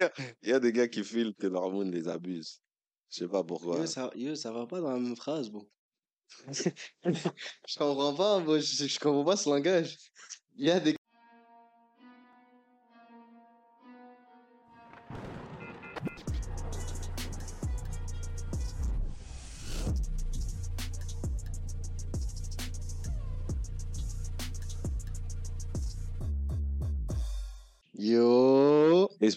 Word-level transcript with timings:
Il 0.42 0.50
y 0.50 0.52
a 0.52 0.60
des 0.60 0.72
gars 0.72 0.88
qui 0.88 1.04
filent 1.04 1.34
que 1.34 1.46
l'hormone 1.46 1.90
les 1.90 2.08
abuse. 2.08 2.60
Je 3.10 3.18
sais 3.18 3.28
pas 3.28 3.44
pourquoi. 3.44 3.78
Yo, 3.78 3.86
ça, 3.86 4.10
yo, 4.14 4.34
ça 4.34 4.52
va 4.52 4.66
pas 4.66 4.80
dans 4.80 4.92
la 4.92 4.98
même 4.98 5.16
phrase, 5.16 5.50
bon. 5.50 5.66
je 7.04 7.78
comprends 7.78 8.14
pas, 8.14 8.40
moi, 8.40 8.58
je, 8.58 8.86
je 8.86 8.98
comprends 8.98 9.24
pas 9.24 9.36
ce 9.36 9.48
langage. 9.48 9.96
Il 10.56 10.66
y 10.66 10.70
a 10.70 10.80
des 10.80 10.96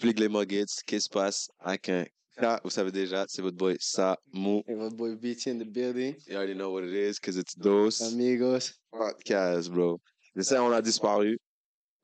Explique 0.00 0.20
les 0.20 0.30
Muggets, 0.30 0.64
qu'est-ce 0.64 0.84
qui 0.86 0.98
se 0.98 1.10
passe 1.10 1.50
avec 1.58 1.90
un 1.90 2.04
K, 2.38 2.58
vous 2.64 2.70
savez 2.70 2.90
déjà, 2.90 3.26
c'est 3.28 3.42
votre 3.42 3.58
boy 3.58 3.76
Samu. 3.80 4.62
Hey, 4.66 4.74
my 4.74 4.88
boy 4.88 5.14
BT 5.14 5.48
in 5.48 5.58
the 5.58 5.66
building. 5.66 6.16
You 6.26 6.36
already 6.36 6.54
know 6.54 6.72
what 6.72 6.84
it 6.84 6.94
is, 6.94 7.20
because 7.20 7.36
it's 7.36 7.54
Dose 7.54 8.00
Amigos. 8.00 8.72
Podcast, 8.90 9.70
bro. 9.70 10.00
Je 10.34 10.40
sais, 10.40 10.56
on 10.56 10.72
a 10.72 10.80
disparu, 10.80 11.38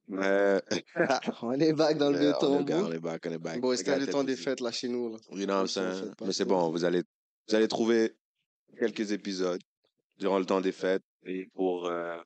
mais... 0.08 0.60
On 1.40 1.58
est 1.58 1.72
back 1.72 1.96
dans 1.96 2.10
le 2.10 2.18
vieux 2.18 2.32
mais 2.32 2.46
on, 2.46 2.60
est 2.60 2.64
back, 2.66 2.74
tombeau. 2.74 2.86
on 2.86 2.92
est 2.92 2.98
back, 2.98 3.22
on 3.24 3.32
est 3.32 3.38
back. 3.38 3.60
Bon, 3.62 3.74
c'était 3.74 3.98
le 3.98 4.06
temps 4.08 4.24
des 4.24 4.36
fêtes 4.36 4.60
là 4.60 4.70
chez 4.70 4.88
nous. 4.88 5.12
Là. 5.12 5.18
You 5.30 5.46
know 5.46 5.54
what 5.54 5.60
I'm 5.62 5.66
saying? 5.66 6.12
Mais 6.20 6.34
c'est 6.34 6.44
bon, 6.44 6.68
vous 6.68 6.84
allez, 6.84 7.02
vous 7.48 7.54
allez 7.54 7.66
trouver 7.66 8.14
quelques 8.78 9.10
épisodes 9.10 9.62
durant 10.18 10.38
le 10.38 10.44
temps 10.44 10.60
des 10.60 10.72
fêtes 10.72 11.02
et 11.24 11.48
pour 11.54 11.86
euh, 11.86 12.18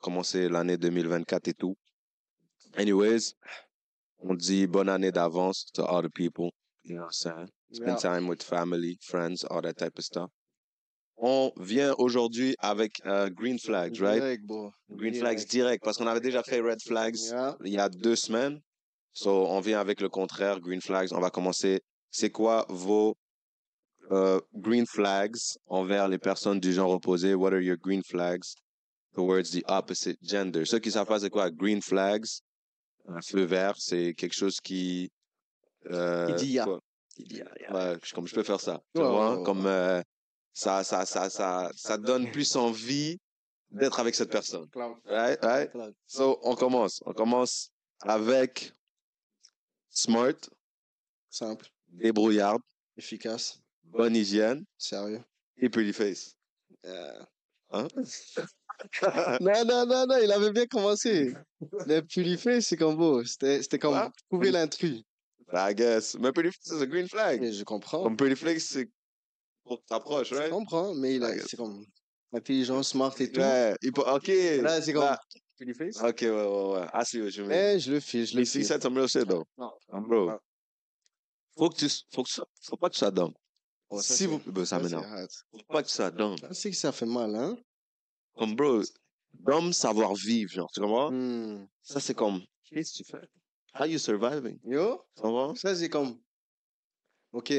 commencer 0.00 0.48
l'année 0.48 0.76
2024 0.76 1.48
et 1.48 1.54
tout. 1.54 1.76
Anyways, 2.76 3.34
on 4.20 4.34
dit 4.34 4.66
bonne 4.66 4.88
année 4.88 5.12
d'avance 5.12 5.66
to 5.74 5.82
all 5.84 6.02
the 6.02 6.10
people. 6.10 6.50
You 6.84 6.94
know 6.96 7.02
what 7.02 7.08
I'm 7.08 7.12
saying? 7.12 7.48
Spend 7.72 7.88
Yeah. 8.02 8.10
time 8.12 8.28
with 8.28 8.42
family, 8.42 8.96
friends, 9.02 9.44
all 9.44 9.60
that 9.62 9.74
type 9.76 9.98
of 9.98 10.04
stuff. 10.04 10.30
On 11.18 11.50
vient 11.56 11.94
aujourd'hui 11.98 12.54
avec 12.58 12.92
euh, 13.06 13.30
Green 13.30 13.58
Flags, 13.58 14.00
right? 14.00 14.20
Direct, 14.20 14.44
bro. 14.46 14.70
Green 14.90 15.12
Direct. 15.12 15.18
Flags 15.40 15.46
direct, 15.48 15.84
parce 15.84 15.96
qu'on 15.96 16.06
avait 16.06 16.20
déjà 16.20 16.42
fait 16.42 16.60
Red 16.60 16.80
Flags 16.82 17.16
Yeah. 17.30 17.56
il 17.64 17.72
y 17.72 17.78
a 17.78 17.88
deux 17.88 18.16
semaines. 18.16 18.60
So, 19.12 19.46
on 19.46 19.60
vient 19.60 19.80
avec 19.80 20.00
le 20.02 20.10
contraire, 20.10 20.60
Green 20.60 20.80
Flags. 20.82 21.12
On 21.12 21.20
va 21.20 21.30
commencer. 21.30 21.80
C'est 22.10 22.30
quoi 22.30 22.66
vos 22.68 23.16
euh, 24.12 24.38
Green 24.54 24.86
Flags 24.86 25.38
envers 25.66 26.06
les 26.08 26.18
personnes 26.18 26.60
du 26.60 26.72
genre 26.72 26.90
opposé? 26.90 27.34
What 27.34 27.52
are 27.54 27.62
your 27.62 27.78
Green 27.78 28.02
Flags 28.04 28.54
towards 29.14 29.50
the 29.52 29.64
opposite 29.68 30.18
gender? 30.22 30.64
Ceux 30.66 30.78
qui 30.80 30.90
savent 30.90 31.06
pas 31.06 31.20
c'est 31.20 31.30
quoi 31.30 31.50
Green 31.50 31.80
Flags, 31.80 32.40
un 33.08 33.20
feu 33.22 33.44
vert, 33.44 33.74
c'est 33.78 34.14
quelque 34.14 34.34
chose 34.34 34.60
qui... 34.60 35.10
Euh, 35.90 36.26
Il 36.30 36.34
dit 36.36 36.52
ya. 36.52 36.64
quoi? 36.64 36.80
Il 37.18 37.28
dit, 37.28 37.42
ah, 37.42 37.52
yeah. 37.60 37.72
Ouais, 37.92 37.98
comme 38.14 38.26
je 38.26 38.34
peux 38.34 38.42
faire 38.42 38.60
ça. 38.60 38.82
Tu 38.94 39.00
Ouais, 39.00 39.08
vois? 39.08 39.38
ouais, 39.38 39.44
Comme 39.44 39.66
euh, 39.66 40.02
ça, 40.52 40.84
ça, 40.84 41.06
ça, 41.06 41.30
ça, 41.30 41.70
ça 41.74 41.96
donne 41.96 42.30
plus 42.30 42.56
envie 42.56 43.18
d'être 43.70 44.00
avec 44.00 44.14
cette 44.14 44.30
personne. 44.30 44.68
Cloud. 44.70 44.96
Right? 45.06 45.38
Right? 45.42 45.70
So, 46.06 46.38
on 46.42 46.54
commence. 46.56 47.02
On 47.06 47.12
commence 47.12 47.70
avec 48.02 48.72
smart, 49.88 50.34
Simple. 51.30 51.66
débrouillarde, 51.88 52.60
Efficace. 52.96 53.60
bonne 53.84 54.14
hygiène 54.16 54.64
Sérieux. 54.76 55.22
et 55.56 55.68
pretty 55.68 55.92
face. 55.92 56.34
Euh, 56.84 57.22
Hein? 57.70 57.88
Non, 59.40 59.64
non, 59.64 59.86
non, 59.86 60.06
non, 60.06 60.18
il 60.22 60.30
avait 60.32 60.52
bien 60.52 60.66
commencé. 60.66 61.34
Le 61.86 62.00
purifié, 62.02 62.60
c'est 62.60 62.76
comme 62.76 62.96
beau. 62.96 63.24
C'était, 63.24 63.62
comme 63.78 63.94
Ah. 63.94 64.10
trouver 64.30 64.50
l'intrus. 64.50 65.02
I 65.52 65.74
guess. 65.74 66.16
Mais 66.18 66.32
face, 66.32 66.52
c'est 66.60 66.82
a 66.82 66.86
green 66.86 67.08
flag. 67.08 67.40
Mais 67.40 67.52
je 67.52 67.64
comprends. 67.64 68.02
Comme 68.02 68.16
face, 68.36 68.64
c'est 68.64 68.88
pour 69.64 69.80
que 69.80 69.86
t'approches, 69.86 70.30
Je 70.30 70.34
right? 70.34 70.50
comprends, 70.50 70.94
mais 70.94 71.16
il 71.16 71.24
a, 71.24 71.28
Ouais. 71.28 71.42
c'est 71.46 71.56
comme 71.56 71.84
intelligent, 72.32 72.82
smart 72.82 73.14
et 73.20 73.30
tout. 73.30 73.40
Ouais, 73.40 73.74
il 73.82 73.92
peut- 73.92 74.02
ok. 74.02 74.28
Là, 74.62 74.80
c'est 74.82 74.92
comme 74.92 75.04
Là. 75.04 75.20
face. 75.74 75.96
Ok, 76.02 76.18
ouais, 76.22 76.28
ouais, 76.30 76.74
ouais. 76.80 76.86
I 76.94 77.04
see 77.04 77.20
what 77.22 77.28
you 77.30 77.42
mean. 77.44 77.48
Mais 77.48 77.78
je 77.80 77.92
le 77.92 78.00
file, 78.00 78.26
je 78.26 78.34
le 78.36 78.42
he 78.42 78.46
file. 78.46 78.64
said 78.64 78.82
some 78.82 78.96
real 78.96 79.08
shit, 79.08 79.26
though. 79.26 79.44
Non. 79.56 79.72
Bro. 79.92 80.26
Non. 80.30 80.38
Faut 81.56 81.70
que 81.70 81.76
tu, 81.76 81.88
faut 82.12 82.22
que 82.24 82.28
faut 82.62 82.76
pas 82.76 82.88
que 82.90 82.94
tu 82.94 82.98
sois 82.98 83.10
dumb. 83.10 83.32
Oh, 83.88 84.02
ça, 84.02 84.14
si 84.14 84.18
c'est- 84.24 84.26
vous, 84.26 84.40
ben, 84.46 84.64
ça 84.64 84.76
c'est 84.78 84.82
m'énerve. 84.84 85.26
Faut 85.52 85.58
pas 85.68 85.82
que 85.82 85.88
tu 85.88 85.94
sois 85.94 86.10
dumb. 86.10 86.36
Ça, 86.40 86.52
c'est 86.52 86.70
que 86.70 86.76
ça 86.76 86.92
fait 86.92 87.06
mal, 87.06 87.34
hein? 87.34 87.56
Comme, 88.36 88.54
bro, 88.54 88.82
dumb 89.32 89.72
savoir 89.72 90.14
vivre, 90.14 90.50
genre, 90.52 90.70
tu 90.72 90.80
comprends? 90.80 91.10
Hmm. 91.10 91.66
Ça, 91.82 92.00
c'est 92.00 92.14
comme, 92.14 92.42
qu'est-ce 92.64 92.98
que 92.98 93.04
tu 93.04 93.10
fais? 93.10 93.26
How 93.78 93.84
you 93.86 93.98
surviving? 93.98 94.58
Yo, 94.64 95.02
Tu 95.16 95.22
comprends? 95.22 95.54
ça, 95.54 95.74
c'est 95.74 95.88
comme. 95.88 96.18
Ok. 97.32 97.52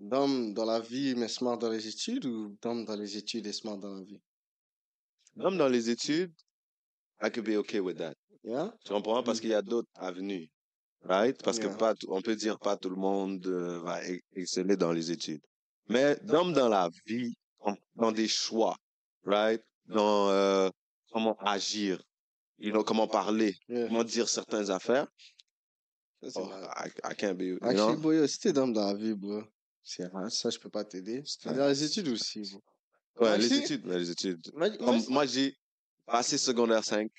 D'homme 0.00 0.52
dans 0.52 0.64
la 0.64 0.80
vie, 0.80 1.14
mais 1.16 1.28
smart 1.28 1.58
dans 1.58 1.70
les 1.70 1.86
études 1.86 2.24
ou 2.26 2.56
d'homme 2.60 2.84
dans 2.84 2.96
les 2.96 3.16
études 3.16 3.46
et 3.46 3.52
smart 3.52 3.78
dans 3.78 3.94
la 3.94 4.02
vie? 4.04 4.20
Même 5.36 5.56
dans 5.56 5.68
les 5.68 5.90
études, 5.90 6.32
I 7.22 7.30
could 7.30 7.44
be 7.46 7.56
okay 7.56 7.80
with 7.80 7.98
that. 7.98 8.14
Yeah? 8.42 8.74
Tu 8.84 8.92
comprends? 8.92 9.22
Parce 9.22 9.40
qu'il 9.40 9.50
y 9.50 9.54
a 9.54 9.62
d'autres 9.62 9.88
avenues. 9.94 10.48
Right? 11.04 11.40
Parce 11.42 11.58
que 11.58 11.66
Yeah. 11.66 11.76
pas, 11.76 11.94
tout- 11.94 12.08
on 12.10 12.20
peut 12.20 12.36
dire 12.36 12.58
pas 12.58 12.76
tout 12.76 12.90
le 12.90 12.96
monde 12.96 13.44
euh, 13.46 13.80
va 13.80 14.02
e- 14.08 14.20
exceller 14.34 14.76
dans 14.76 14.92
les 14.92 15.10
études. 15.10 15.40
Mais 15.88 16.16
d'homme 16.22 16.52
dans 16.52 16.68
la 16.68 16.88
vie, 17.06 17.34
dans 17.96 18.12
des 18.12 18.28
choix, 18.28 18.76
right? 19.24 19.62
Dans 19.86 20.28
euh, 20.30 20.68
comment 21.12 21.36
agir, 21.40 22.02
you 22.58 22.70
know, 22.72 22.84
comment 22.84 23.06
parler, 23.08 23.56
Yeah. 23.68 23.86
comment 23.88 24.04
dire 24.04 24.28
certaines 24.28 24.70
affaires. 24.70 25.06
Oh. 26.36 26.48
I, 26.76 26.88
I 27.04 27.14
can't 27.16 27.36
be, 27.36 27.42
you 27.46 27.58
Actually, 27.62 27.94
know? 27.94 27.96
bro, 28.00 28.12
yo, 28.12 28.26
si 28.28 28.38
t'es 28.38 28.52
dans 28.52 28.66
la 28.68 28.94
vie, 28.94 29.14
bro, 29.14 29.42
c'est 29.82 30.08
ça, 30.30 30.50
je 30.50 30.58
peux 30.58 30.70
pas 30.70 30.84
t'aider. 30.84 31.24
Ouais. 31.44 31.54
Dans 31.54 31.66
les 31.66 31.82
études 31.82 32.08
aussi, 32.08 32.42
bro. 32.52 32.62
Ouais, 33.20 33.36
les 33.38 33.44
Actually- 33.46 33.64
études, 33.64 33.86
ouais, 33.86 33.98
les 33.98 34.10
études. 34.10 34.50
Moi, 34.54 34.70
Comme 34.76 35.02
moi, 35.08 35.26
j'ai 35.26 35.56
passé 36.06 36.38
secondaire 36.38 36.84
5, 36.84 37.10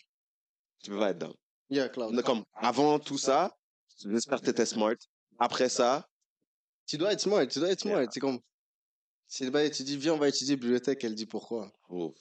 tu 0.81 0.89
peux 0.91 0.97
pas 0.99 1.09
être 1.09 1.19
dedans. 1.19 1.35
Yeah, 1.69 1.89
Cloud. 1.89 2.21
Comme 2.23 2.43
avant 2.53 2.97
tout 2.99 3.17
ça, 3.17 3.53
j'espère 4.05 4.39
que 4.39 4.45
t'étais 4.45 4.65
smart. 4.65 4.95
Après 5.39 5.69
ça, 5.69 6.07
Tu 6.85 6.97
dois 6.97 7.13
être 7.13 7.21
smart, 7.21 7.47
tu 7.47 7.59
dois 7.59 7.69
être 7.71 7.79
smart. 7.79 8.01
Yeah. 8.01 8.09
C'est 8.11 8.19
comme. 8.19 8.39
Si 9.33 9.49
tu 9.71 9.83
dis, 9.83 9.97
viens, 9.97 10.13
on 10.13 10.17
va 10.19 10.27
étudier 10.27 10.55
bibliothèque, 10.55 11.03
elle 11.03 11.15
dit 11.15 11.25
pourquoi. 11.25 11.73
oh, 11.89 12.13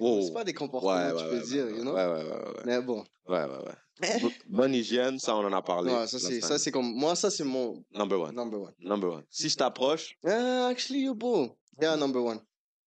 Oh. 0.00 0.22
C'est 0.22 0.32
pas 0.32 0.44
des 0.44 0.54
comportements, 0.54 0.94
ouais, 0.94 1.08
tu 1.12 1.24
peux 1.24 1.36
ouais, 1.40 1.42
dire, 1.42 1.68
you 1.68 1.82
know? 1.82 1.92
ouais, 1.96 2.06
ouais, 2.06 2.22
ouais, 2.22 2.30
ouais, 2.30 2.62
Mais 2.64 2.80
bon. 2.80 3.04
ouais, 3.26 3.42
ouais, 3.44 3.58
ouais. 3.66 4.20
Bo- 4.20 4.30
Bonne 4.46 4.72
hygiène, 4.72 5.18
ça, 5.18 5.34
on 5.34 5.44
en 5.44 5.52
a 5.52 5.60
parlé. 5.62 5.92
Ouais, 5.92 6.06
ça, 6.06 6.20
c'est, 6.20 6.40
ça, 6.40 6.56
c'est 6.56 6.70
comme. 6.70 6.94
Moi, 6.94 7.16
ça, 7.16 7.28
c'est 7.32 7.42
mon 7.42 7.84
Number 7.90 8.20
one. 8.20 8.36
number 8.36 8.60
one. 8.60 8.74
Number 8.78 9.14
one. 9.14 9.24
Si 9.28 9.48
je 9.48 9.56
t'approche, 9.56 10.16
Ah, 10.24 10.68
actually, 10.68 11.06
yo, 11.06 11.14
bro. 11.16 11.58
Yeah, 11.82 11.96
number 11.96 12.22
one. 12.22 12.40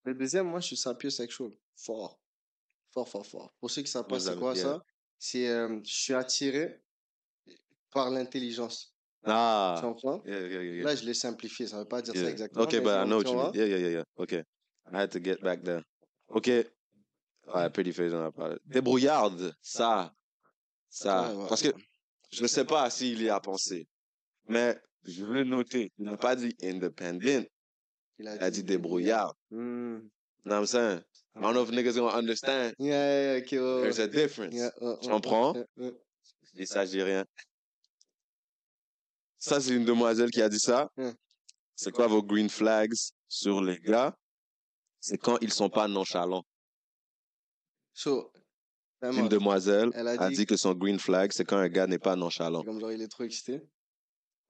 Le 0.05 0.13
deuxième, 0.13 0.47
moi, 0.47 0.61
je 0.61 0.67
suis 0.67 0.77
sapiosexual. 0.77 1.51
Fort. 1.75 2.21
Fort, 2.93 3.09
fort, 3.09 3.25
fort. 3.25 3.53
Pour 3.59 3.69
ceux 3.69 3.81
qui 3.81 3.91
savent 3.91 4.07
pas 4.07 4.17
c'est 4.21 4.37
quoi 4.37 4.53
bien. 4.53 4.63
ça, 4.63 4.85
c'est, 5.19 5.49
euh, 5.49 5.77
je 5.83 5.93
suis 5.93 6.13
attiré 6.13 6.81
par 7.91 8.09
l'intelligence. 8.09 8.95
Tu 9.23 9.29
ah, 9.29 9.79
comprends? 9.81 10.23
yeah, 10.25 10.39
yeah, 10.47 10.61
yeah. 10.63 10.83
Là, 10.83 10.95
je 10.95 11.05
l'ai 11.05 11.13
simplifié, 11.13 11.67
ça 11.67 11.77
veut 11.77 11.85
pas 11.85 12.01
dire 12.01 12.15
ça 12.15 12.27
exactement. 12.27 12.63
Okay, 12.63 12.79
mais 12.79 12.85
but 12.85 12.95
I 12.95 13.05
know 13.05 13.17
what 13.17 13.23
tu 13.25 13.29
you 13.29 13.37
mean. 13.37 13.51
Yeah, 13.53 13.65
yeah, 13.65 13.77
yeah, 13.77 13.89
yeah. 13.89 14.03
Okay. 14.17 14.43
I 14.91 14.97
had 14.97 15.11
to 15.11 15.19
get 15.19 15.41
back 15.41 15.63
there. 15.63 15.83
Okay. 16.33 16.65
Ouais, 17.53 17.69
pretty 17.69 17.91
face, 17.91 18.11
on 18.13 18.21
en 18.21 18.25
a 18.25 18.31
parlé. 18.31 18.55
Débrouillarde, 18.65 19.53
ça, 19.61 20.11
ça. 20.89 21.29
Ouais, 21.29 21.35
ouais. 21.35 21.49
Parce 21.49 21.61
que 21.61 21.69
je 22.31 22.41
ne 22.41 22.47
sais 22.47 22.65
pas 22.65 22.89
s'il 22.89 23.21
y 23.21 23.29
a 23.29 23.39
pensé, 23.39 23.87
mais 24.47 24.75
je 25.03 25.23
veux 25.23 25.43
noter, 25.43 25.91
il 25.99 26.05
n'a 26.05 26.17
pas 26.17 26.35
dit 26.35 26.55
independent, 26.63 27.45
Il 28.17 28.25
il 28.25 28.27
a 28.27 28.49
dit 28.49 28.63
débrouillard. 28.63 29.35
Hmm. 29.51 29.99
You 30.43 30.49
know 30.49 30.55
what 30.55 30.61
I'm 30.61 30.65
saying? 30.65 31.03
I 31.35 31.41
don't 31.41 31.53
know 31.53 31.63
if 31.63 31.69
niggas 31.69 31.95
gonna 31.95 32.15
understand. 32.15 32.73
Yeah, 32.79 32.89
yeah, 32.89 33.33
yeah, 33.33 33.41
ok, 33.43 33.51
ouais, 33.51 33.59
ouais. 33.59 33.81
There's 33.83 33.99
a 33.99 34.07
difference. 34.07 34.53
Yeah, 34.55 34.71
ouais, 34.81 34.97
Tu 35.01 35.09
comprends? 35.09 35.53
ouais, 35.53 35.65
ouais. 35.77 35.93
Ça, 39.41 39.59
c'est 39.59 39.73
une 39.73 39.85
demoiselle 39.85 40.29
qui 40.29 40.41
a 40.41 40.47
dit 40.47 40.59
ça. 40.59 40.89
Hmm. 40.97 41.09
C'est 41.75 41.91
quoi 41.91 42.05
vos 42.05 42.21
green 42.21 42.47
flags 42.47 42.93
sur 43.27 43.59
les 43.61 43.79
gars? 43.79 44.15
C'est 44.99 45.17
quand 45.17 45.37
ils 45.41 45.51
sont 45.51 45.69
pas 45.69 45.87
nonchalants. 45.87 46.43
So, 47.93 48.31
Une 49.01 49.27
demoiselle 49.27 49.89
elle 49.95 50.07
a 50.07 50.11
a 50.11 50.29
dit- 50.29 50.45
que 50.45 50.55
son 50.55 50.75
green 50.75 50.99
flag, 50.99 51.31
c'est 51.33 51.43
quand 51.43 51.57
un 51.57 51.69
gars 51.69 51.87
n'est 51.87 51.97
pas 51.97 52.15
nonchalant. 52.15 52.61
comme 52.63 52.79
genre, 52.79 52.91
il 52.91 53.01
est 53.01 53.07
trop 53.07 53.23
excité. 53.23 53.61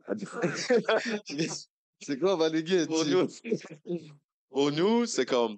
C'est 2.04 2.18
quoi, 2.20 2.34
on 2.34 2.38
va 2.38 2.50
léguer? 2.50 2.86
Pour 2.88 3.06
nous, 3.06 3.28
pour 4.50 4.72
nous, 4.72 5.06
c'est 5.06 5.26
comme, 5.28 5.58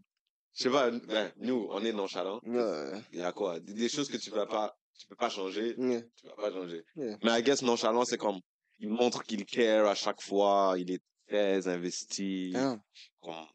je 0.54 0.64
sais 0.64 0.70
pas, 0.70 0.92
ben, 0.92 1.32
nous, 1.38 1.68
on 1.72 1.84
est 1.86 1.94
nonchalants. 1.94 2.42
Ouais, 2.46 3.02
Il 3.14 3.20
y 3.20 3.24
a 3.24 3.32
quoi? 3.32 3.62
Des, 3.62 3.74
des 3.74 3.88
choses 3.88 4.10
que 4.10 4.18
tu 4.18 4.30
vas 4.30 4.46
pas, 4.46 4.78
tu 5.00 5.08
peux 5.08 5.16
pas 5.16 5.30
changer, 5.30 5.74
tu 5.76 6.28
vas 6.28 6.36
pas 6.36 6.52
changer. 6.52 6.84
Yeah. 6.98 7.18
Mais 7.24 7.40
I 7.40 7.44
guess 7.44 7.62
nonchalant, 7.62 8.04
c'est 8.04 8.18
comme, 8.18 8.40
il 8.84 8.90
montre 8.90 9.24
qu'il 9.24 9.46
care 9.46 9.88
à 9.88 9.96
chaque 9.96 10.22
fois, 10.22 10.76
il 10.78 10.92
est 10.92 11.02
très 11.28 11.68
investi, 11.70 12.52
Hein, 12.54 12.82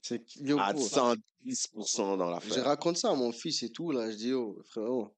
c'est 0.00 0.24
à 0.58 0.72
bro, 0.72 0.82
110% 0.88 2.16
dans 2.16 2.26
Je 2.28 2.30
l'affaire. 2.32 2.64
raconte 2.64 2.96
ça 2.96 3.10
à 3.10 3.14
mon 3.14 3.30
fils 3.30 3.62
et 3.62 3.70
tout, 3.70 3.90
là. 3.92 4.10
Je 4.10 4.16
dis, 4.16 4.32
oh, 4.32 4.58
frérot, 4.64 5.14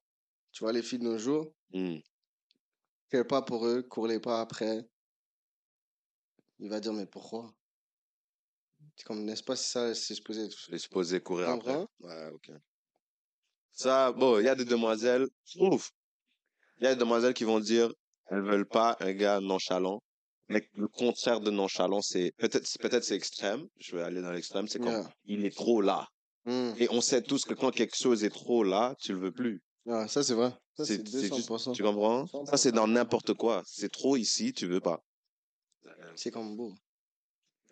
tu 0.51 0.65
vois 0.65 0.73
les 0.73 0.83
filles 0.83 0.99
de 0.99 1.05
nos 1.05 1.17
jours, 1.17 1.53
Hmm. 1.73 1.99
care 3.09 3.25
pas 3.25 3.41
pour 3.41 3.65
eux, 3.65 3.81
cours-les 3.83 4.19
pas 4.19 4.41
après. 4.41 4.85
il 6.59 6.69
va 6.69 6.81
dire, 6.81 6.91
mais 6.93 7.05
pourquoi? 7.05 7.55
C'est 8.97 9.05
comme, 9.05 9.23
n'est-ce 9.23 9.41
pas, 9.43 9.55
si 9.55 9.69
ça, 9.69 9.95
c'est 9.95 10.13
supposé 10.13 10.43
être. 10.43 10.57
Je 10.69 10.77
supposé 10.77 11.21
courir 11.21 11.49
après. 11.49 11.85
Ouais, 12.01 12.29
ok. 12.33 12.51
Ça, 13.71 14.11
bon, 14.11 14.39
il 14.39 14.45
y 14.45 14.49
a 14.49 14.55
des 14.55 14.65
demoiselles, 14.65 15.27
ouf, 15.55 15.91
il 16.77 16.83
y 16.83 16.87
a 16.87 16.93
des 16.93 16.99
demoiselles 16.99 17.33
qui 17.33 17.45
vont 17.45 17.61
dire, 17.61 17.91
elles 18.31 18.41
veulent 18.41 18.67
pas 18.67 18.97
un 19.01 19.13
gars 19.13 19.39
nonchalant. 19.39 20.01
Mais 20.49 20.67
le 20.75 20.87
contraire 20.87 21.39
de 21.39 21.51
nonchalant, 21.51 22.01
c'est, 22.01 22.33
peut-être, 22.37 22.65
c'est- 22.65 22.81
peut-être 22.81 23.03
c'est 23.03 23.15
extrême. 23.15 23.67
Je 23.79 23.95
vais 23.95 24.01
aller 24.01 24.21
dans 24.21 24.31
l'extrême. 24.31 24.67
C'est 24.67 24.81
Yeah. 24.83 25.07
il 25.25 25.45
est 25.45 25.55
trop 25.55 25.81
là. 25.81 26.07
Hmm. 26.45 26.71
Et 26.79 26.87
on 26.89 26.99
sait 27.01 27.21
tous 27.21 27.45
que 27.45 27.53
quand 27.53 27.71
quelque 27.71 27.95
chose 27.95 28.23
est 28.23 28.29
trop 28.31 28.63
là, 28.63 28.95
tu 28.99 29.13
le 29.13 29.19
veux 29.19 29.31
plus. 29.31 29.61
Ah, 29.87 30.07
ça, 30.07 30.23
c'est 30.23 30.33
vrai. 30.33 30.51
Ça, 30.75 30.83
C'est- 30.85 30.97
c'est 30.97 31.07
c'est 31.07 31.19
juste- 31.21 31.31
200%. 31.49 31.71
Tu 31.73 31.83
comprends? 31.83 32.25
Ça, 32.45 32.57
c'est 32.57 32.71
dans 32.71 32.87
n'importe 32.87 33.33
quoi. 33.35 33.61
C'est 33.65 33.91
trop 33.91 34.17
ici, 34.17 34.51
tu 34.53 34.65
veux 34.67 34.79
pas. 34.81 35.01
C'est 36.15 36.31
comme 36.31 36.55
beau. 36.57 36.73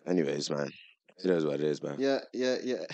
Anyways, 0.06 0.48
man. 0.50 0.70
It 1.18 1.26
is 1.26 1.44
what 1.44 1.56
it 1.56 1.76
is, 1.78 1.82
man. 1.82 1.96
Il 1.98 2.04
y 2.04 2.08
a, 2.08 2.28
il 2.32 2.40
y 2.40 2.44
a, 2.46 2.60
il 2.62 2.68
y 2.70 2.74
a 2.74 2.86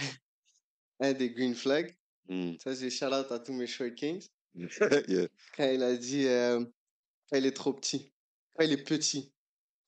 un 1.00 1.12
des 1.12 1.30
green 1.30 1.54
flags. 1.54 1.94
Mm. 2.28 2.54
Ça, 2.62 2.74
c'est 2.74 2.90
shout 2.90 3.06
out 3.06 3.30
à 3.30 3.38
tous 3.38 3.52
mes 3.52 3.66
short 3.68 3.94
kings. 3.94 4.26
yeah. 5.08 5.28
Quand 5.56 5.70
il 5.70 5.82
a 5.82 5.96
dit, 5.96 6.26
euh, 6.26 6.64
quand 7.30 7.36
il 7.38 7.46
est 7.46 7.56
trop 7.56 7.72
petit. 7.72 8.12
Quand 8.56 8.64
il 8.64 8.72
est 8.72 8.84
petit. 8.84 9.32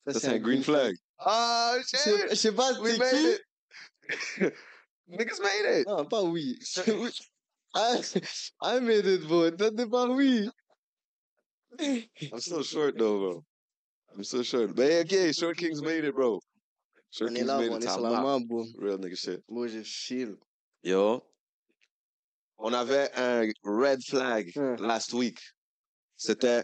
Ça, 0.07 0.19
c'est 0.19 0.27
un 0.27 0.39
green 0.39 0.63
flag. 0.63 0.95
Ah, 1.17 1.75
Je 1.81 1.97
sais- 1.97 2.29
je 2.29 2.35
sais 2.35 2.51
pas, 2.53 2.73
c'est 2.73 2.99
qui? 2.99 4.45
it. 4.47 4.53
Niggas 5.07 5.39
made 5.41 5.79
it. 5.81 5.87
Non, 5.87 6.05
pas 6.05 6.23
oui. 6.23 6.57
I, 7.75 8.01
I 8.61 8.79
made 8.79 9.05
it, 9.05 9.27
bro. 9.27 9.51
Toi, 9.51 9.71
t'es 9.71 9.85
pas 9.87 10.07
oui. 10.07 10.49
I'm 11.79 12.39
so 12.39 12.63
short 12.63 12.97
though, 12.97 13.19
bro. 13.19 13.45
I'm 14.15 14.23
so 14.23 14.41
short. 14.43 14.75
But 14.75 14.91
okay, 15.05 15.31
Short 15.31 15.55
Kings 15.57 15.81
made 15.81 16.03
it, 16.03 16.15
bro. 16.15 16.39
Short 17.11 17.29
On 17.31 17.35
est 17.35 17.39
Kings 17.39 17.47
là, 17.47 17.59
made 17.59 17.69
on 17.71 17.77
it. 17.77 17.83
est 17.85 17.89
sur 17.89 18.01
la 18.01 18.21
main, 18.21 18.39
bro. 18.39 18.65
Real 18.79 18.97
nigga 18.97 19.15
shit. 19.15 19.43
Moi, 19.47 19.67
je 19.67 19.83
file. 19.83 20.35
Yo. 20.83 21.21
On 22.57 22.73
avait 22.73 23.09
un 23.15 23.47
red 23.63 24.03
flag 24.03 24.51
Hmm. 24.55 24.75
last 24.83 25.13
week. 25.13 25.39
C'était 26.17 26.63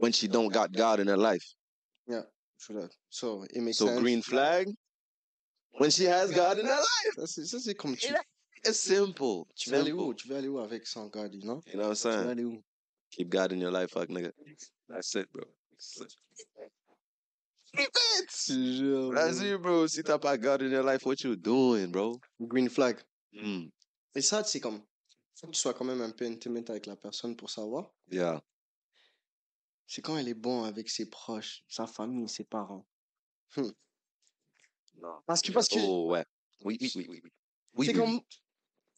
when 0.00 0.12
she 0.12 0.28
don't 0.28 0.52
got 0.52 0.72
God 0.72 1.00
in 1.00 1.06
her 1.08 1.16
life. 1.16 1.44
Yeah, 2.08 2.24
suis 2.58 2.74
là. 2.74 2.88
So, 3.10 3.44
it 3.44 3.62
makes 3.62 3.78
sense. 3.78 3.78
So 3.78 3.86
sense. 3.86 4.00
green 4.00 4.22
flag 4.22 4.66
when 5.78 5.90
she 5.90 6.04
has 6.04 6.30
God 6.32 6.58
in 6.58 6.66
her 6.66 6.80
life. 7.04 7.14
Ça, 7.16 7.26
c'est, 7.26 7.44
ça, 7.44 7.58
c'est 7.60 7.74
comme 7.74 7.96
tu, 7.96 8.12
It's 8.64 8.78
simple. 8.78 9.46
tu 9.54 9.70
veux 9.70 9.78
aller 9.78 9.92
où? 9.92 10.12
Tu 10.14 10.28
veux 10.28 10.36
aller 10.36 10.48
où 10.48 10.58
avec 10.58 10.86
sans 10.86 11.08
God, 11.08 11.34
you 11.34 11.40
know? 11.40 11.62
You 11.66 11.78
know 11.78 11.88
what 11.88 11.96
I'm 11.96 11.96
Tu 11.96 12.08
veux 12.08 12.12
saying? 12.12 12.30
aller 12.30 12.44
où? 12.44 12.62
Keep 13.10 13.30
God 13.30 13.52
in 13.52 13.60
your 13.60 13.72
life, 13.72 13.90
fuck 13.90 14.08
nigga. 14.08 14.32
That's 14.88 15.14
it, 15.14 15.30
bro. 15.32 15.44
That's 15.72 16.00
it. 16.00 16.14
Bro. 18.84 19.54
it, 19.54 19.62
bro. 19.62 19.86
Si 19.86 20.02
t'as 20.02 20.18
pas 20.18 20.36
God 20.36 20.62
in 20.62 20.70
your 20.70 20.82
life, 20.82 21.06
what 21.06 21.22
you 21.24 21.36
doing, 21.36 21.90
bro? 21.90 22.20
Green 22.40 22.68
flag. 22.68 22.98
Hmm. 23.32 23.68
Et 24.14 24.22
ça, 24.22 24.44
c'est 24.44 24.60
comme, 24.60 24.82
faut 25.34 25.46
que 25.46 25.52
tu 25.52 25.60
sois 25.60 25.72
quand 25.74 25.84
même 25.84 26.02
un 26.02 26.10
peu 26.10 26.26
intimate 26.26 26.68
avec 26.70 26.86
la 26.86 26.96
personne 26.96 27.36
pour 27.36 27.48
savoir. 27.48 27.92
Yeah. 28.10 28.42
C'est 29.92 30.02
quand 30.02 30.16
elle 30.16 30.28
est 30.28 30.34
bon 30.34 30.62
avec 30.62 30.88
ses 30.88 31.10
proches, 31.10 31.64
sa 31.68 31.84
famille, 31.84 32.28
ses 32.28 32.44
parents? 32.44 32.86
Non. 33.56 33.72
Parce 35.26 35.42
que, 35.42 35.50
parce 35.50 35.66
que, 35.66 35.80
Oh, 35.80 36.12
ouais. 36.12 36.24
Oui, 36.62 36.78
oui, 36.80 36.92
oui, 36.94 37.06
oui. 37.08 37.20
oui. 37.74 37.86
C'est 37.86 37.92
oui, 37.92 37.98
comme, 37.98 38.20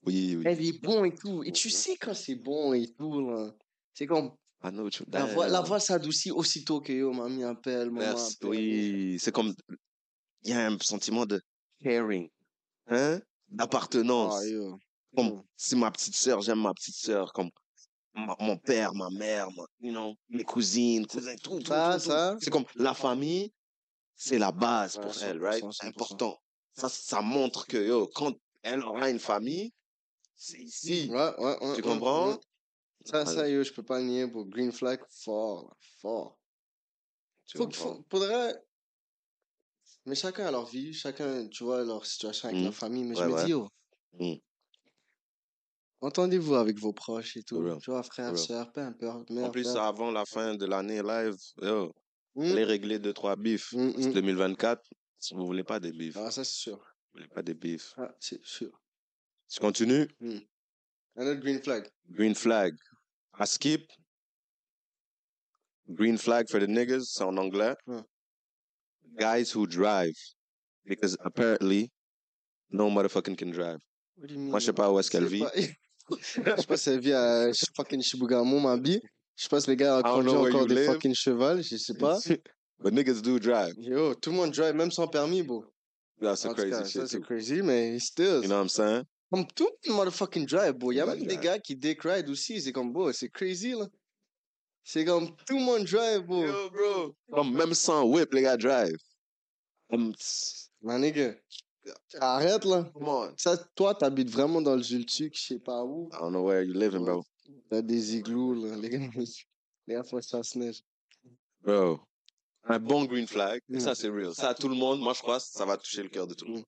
oui, 0.04 0.36
oui. 0.36 0.42
elle 0.44 0.62
est 0.66 0.78
bon 0.82 1.04
et 1.04 1.14
tout. 1.14 1.42
Et 1.44 1.52
tu 1.52 1.70
sais 1.70 1.96
quand 1.96 2.12
c'est 2.12 2.34
bon 2.34 2.74
et 2.74 2.92
tout, 2.92 3.26
là. 3.26 3.54
C'est 3.94 4.06
comme, 4.06 4.36
you 4.62 4.90
la 5.10 5.24
voix, 5.24 5.46
la 5.48 5.58
Damn. 5.60 5.66
voix 5.66 5.80
s'adoucit 5.80 6.30
aussitôt 6.30 6.82
que 6.82 6.92
yo, 6.92 7.10
mamie 7.10 7.42
appelle, 7.44 7.90
maman 7.90 8.00
Merci. 8.12 8.36
appelle. 8.36 8.50
Oui, 8.50 9.16
c'est 9.18 9.32
comme, 9.32 9.54
il 10.42 10.50
y 10.50 10.52
a 10.52 10.66
un 10.66 10.78
sentiment 10.78 11.24
de 11.24 11.40
caring, 11.82 12.28
hein, 12.88 13.18
d'appartenance. 13.48 14.34
Ah, 14.42 14.46
yo. 14.46 14.78
Comme, 15.16 15.36
Mm. 15.36 15.42
si 15.56 15.74
ma 15.76 15.90
petite 15.90 16.16
sœur, 16.16 16.42
j'aime 16.42 16.60
ma 16.60 16.74
petite 16.74 16.96
sœur, 16.96 17.32
comme 17.32 17.50
ma- 18.14 18.36
mon 18.40 18.56
père, 18.58 18.94
ma 18.94 19.10
mère, 19.10 19.50
ma- 19.52 19.66
you 19.80 19.92
know, 19.92 20.14
mes 20.28 20.44
cousines, 20.44 21.06
cousins, 21.06 21.36
tout, 21.42 21.58
tout, 21.60 21.66
Ça, 21.66 21.92
tout, 21.94 21.98
tout. 22.04 22.10
ça? 22.10 22.36
C'est 22.40 22.50
comme 22.50 22.64
la 22.76 22.94
famille, 22.94 23.52
c'est 24.16 24.38
la 24.38 24.52
base 24.52 24.96
Ouais, 24.96 25.02
pour 25.02 25.14
100%, 25.14 25.26
elle, 25.30 25.42
right? 25.44 25.60
100%. 25.62 25.72
C'est 25.72 25.86
important. 25.86 26.38
Ça, 26.74 26.88
ça 26.88 27.20
montre 27.20 27.66
que, 27.66 27.76
yo, 27.76 28.08
quand 28.14 28.34
elle 28.62 28.82
aura 28.82 29.10
une 29.10 29.18
famille, 29.18 29.72
c'est 30.36 30.60
ici. 30.60 31.08
Ouais, 31.10 31.32
ouais, 31.38 31.64
ouais. 31.64 31.76
Tu 31.76 31.82
comprends? 31.82 32.38
Ça, 33.04 33.26
ça, 33.26 33.48
yo, 33.48 33.62
je 33.62 33.72
peux 33.72 33.82
pas 33.82 33.98
le 33.98 34.06
nier 34.06 34.28
pour 34.28 34.46
Green 34.46 34.72
Flag, 34.72 35.00
fort, 35.10 35.76
fort. 36.00 36.38
Tu 37.46 37.58
Faut, 37.58 37.66
qu'il 37.68 38.04
faudrait. 38.10 38.54
Mais 40.06 40.14
chacun 40.14 40.46
a 40.46 40.50
leur 40.50 40.66
vie, 40.66 40.92
chacun, 40.92 41.46
tu 41.48 41.64
vois, 41.64 41.84
leur 41.84 42.04
situation 42.06 42.48
avec 42.48 42.60
Mm. 42.60 42.64
la 42.64 42.72
famille. 42.72 43.04
Mais 43.04 43.14
je 43.14 43.24
me 43.24 43.44
dis, 43.44 43.50
yo, 43.50 43.68
Mm. 44.18 44.34
Entendez-vous 46.02 46.54
avec 46.54 46.78
vos 46.78 46.92
proches 46.92 47.36
et 47.36 47.42
tout. 47.42 47.64
Tu 47.82 47.90
vois, 47.90 48.02
frère, 48.02 48.36
soeur, 48.36 48.70
peu 48.72 48.80
importe. 48.82 49.30
En 49.30 49.50
plus, 49.50 49.68
avant 49.76 50.10
la 50.10 50.24
fin 50.26 50.54
de 50.54 50.66
l'année 50.66 51.02
live, 51.02 51.36
yo, 51.60 51.92
Mm, 52.34 52.44
allez 52.52 52.64
régler 52.64 52.98
deux, 52.98 53.12
trois 53.12 53.36
bifs. 53.36 53.72
mm, 53.72 53.92
C'est 53.98 54.08
mm. 54.08 54.14
2024, 54.14 54.82
si 55.18 55.34
vous 55.34 55.44
voulez 55.44 55.64
pas 55.64 55.78
des 55.80 55.92
bifs. 55.92 56.16
Ah, 56.16 56.30
ça, 56.30 56.44
c'est 56.44 56.54
sûr. 56.54 56.78
Vous 56.78 57.18
voulez 57.18 57.28
pas 57.28 57.42
des 57.42 57.54
bifs. 57.54 57.92
Ah, 57.98 58.14
c'est 58.18 58.42
sûr. 58.44 58.70
Je 59.52 59.60
continue. 59.60 60.08
Un 61.16 61.26
autre 61.26 61.40
Green 61.40 61.62
Flag. 61.62 61.86
Green 62.08 62.34
flag. 62.34 62.74
I 63.38 63.46
skip. 63.46 63.92
Green 65.88 66.16
flag 66.16 66.48
for 66.48 66.58
the 66.60 66.68
niggas, 66.68 67.04
c'est 67.04 67.24
en 67.24 67.36
anglais. 67.36 67.74
Guys 69.18 69.52
who 69.54 69.66
drive. 69.66 70.14
Because 70.86 71.16
apparently, 71.20 71.90
no 72.70 72.88
motherfucking 72.88 73.36
can 73.36 73.50
drive. 73.50 73.78
What 74.16 74.28
do 74.28 74.34
you 74.34 74.40
mean? 74.40 74.50
Moi, 74.50 74.58
je 74.58 74.66
sais 74.66 74.72
pas 74.72 74.90
où 74.90 74.98
est-ce 74.98 75.10
qu'elle 75.10 75.26
vit. 75.26 75.44
Je 76.10 76.60
sais 76.60 76.66
pas 76.66 76.76
si 76.76 76.90
elle 76.90 77.00
vit 77.00 77.12
à 77.12 77.50
fucking 77.76 78.02
Shibugamo, 78.02 78.58
ma 78.60 78.76
bille. 78.76 79.00
Je 79.36 79.44
sais 79.44 79.48
pas 79.48 79.60
si 79.60 79.70
les 79.70 79.76
gars 79.76 80.00
know 80.02 80.42
where 80.42 80.54
encore 80.54 80.66
des 80.66 80.74
live. 80.74 80.86
fucking 80.86 81.14
chevals, 81.14 81.62
je 81.62 81.76
sais 81.76 81.94
pas. 81.94 82.18
But 82.82 82.92
niggas 82.92 83.22
do 83.22 83.38
drive. 83.38 83.74
Yo, 83.78 84.14
tout 84.14 84.30
le 84.30 84.36
monde 84.36 84.50
drive, 84.50 84.74
même 84.74 84.90
sans 84.90 85.06
permis, 85.06 85.42
bro. 85.42 85.64
That's 86.20 86.42
crazy 86.42 86.70
cas, 86.70 86.84
shit. 86.84 87.06
c'est 87.06 87.20
crazy, 87.20 87.62
mais 87.62 87.98
still. 87.98 88.42
You 88.42 88.48
know 88.48 88.56
what 88.56 88.62
I'm 88.62 88.68
saying? 88.68 89.04
Comme 89.32 89.46
tout 89.54 89.70
le 89.86 89.94
motherfucking 89.94 90.46
drive, 90.46 90.74
bro. 90.74 90.92
Il 90.92 90.96
y 90.96 91.00
a 91.00 91.06
même 91.06 91.24
des 91.24 91.36
gars 91.36 91.58
qui 91.58 91.78
ride 92.02 92.28
aussi. 92.28 92.60
C'est 92.60 92.72
comme, 92.72 92.92
bro, 92.92 93.12
c'est 93.12 93.28
crazy, 93.28 93.72
là. 93.72 93.86
C'est 94.84 95.04
comme 95.04 95.34
tout 95.46 95.58
le 95.58 95.64
monde 95.64 95.84
drive, 95.84 96.22
bro. 96.22 96.44
Yo, 96.44 96.70
bro. 96.70 97.14
Comme 97.32 97.54
même 97.54 97.74
sans 97.74 98.04
whip, 98.04 98.32
les 98.34 98.42
gars 98.42 98.56
drive. 98.56 98.96
Ma 100.82 100.98
nigga. 100.98 101.34
Arrête, 102.20 102.64
là. 102.64 102.84
come 102.94 103.08
on. 103.08 103.34
Ça, 103.36 103.56
toi, 103.74 103.94
t'habites 103.94 104.30
vraiment 104.30 104.60
dans 104.60 104.76
le 104.76 104.82
Zultuk, 104.82 105.34
je 105.36 105.40
sais 105.40 105.58
pas 105.58 105.84
où. 105.84 106.08
I 106.12 106.18
don't 106.18 106.30
know 106.30 106.44
where 106.44 106.62
you 106.62 106.72
living, 106.72 107.04
bro. 107.04 107.24
T'as 107.68 107.82
des 107.82 108.16
igloos, 108.16 108.54
là. 108.54 108.76
Les 108.76 108.88
gars, 108.88 108.98
les 109.86 109.94
gars, 109.94 110.02
que 110.02 110.20
ça 110.20 110.42
se 110.42 110.58
neige. 110.58 110.82
Bro. 111.62 112.00
Un 112.64 112.78
bon 112.78 113.04
green 113.04 113.26
flag. 113.26 113.60
Mm. 113.68 113.80
ça, 113.80 113.94
c'est 113.94 114.08
real. 114.08 114.34
Ça, 114.34 114.54
tout 114.54 114.68
le 114.68 114.76
monde, 114.76 115.00
moi, 115.00 115.12
je 115.14 115.20
crois, 115.20 115.40
ça 115.40 115.64
va 115.64 115.76
toucher 115.76 116.02
le 116.02 116.08
cœur 116.08 116.26
de 116.26 116.34
tout 116.34 116.44
le 116.44 116.52
monde. 116.52 116.64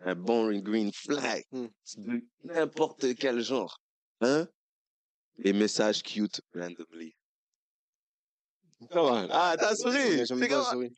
Un 0.00 0.14
bon 0.14 0.56
green 0.60 0.92
flag. 0.92 1.44
Mm. 1.50 1.66
De 1.96 2.22
n'importe 2.44 3.14
quel 3.16 3.40
genre. 3.40 3.80
Hein? 4.20 4.46
Les 5.38 5.52
messages 5.52 6.02
cute 6.02 6.40
randomly. 6.54 7.14
Come 8.90 9.06
on. 9.06 9.28
Ah. 9.30 9.56
J'aime 9.58 10.26
C'est 10.26 10.48
pas 10.48 10.48
comme- 10.72 10.88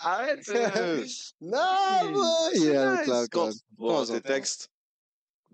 Arrête. 0.00 1.34
Non, 1.40 2.12
boy! 2.12 2.58
Yeah, 2.58 3.04
Quand- 3.04 3.28
cloud. 3.28 3.54
Bon, 3.72 4.04
tes 4.06 4.20
textes. 4.20 4.68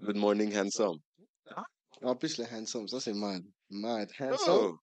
Good 0.01 0.17
morning, 0.17 0.55
handsome. 0.57 0.99
En 2.03 2.15
plus, 2.15 2.39
le 2.39 2.45
handsome, 2.45 2.87
ça, 2.89 3.01
c'est 3.01 3.13
mad. 3.15 3.43
Mad. 3.71 4.11
Handsome. 4.21 4.79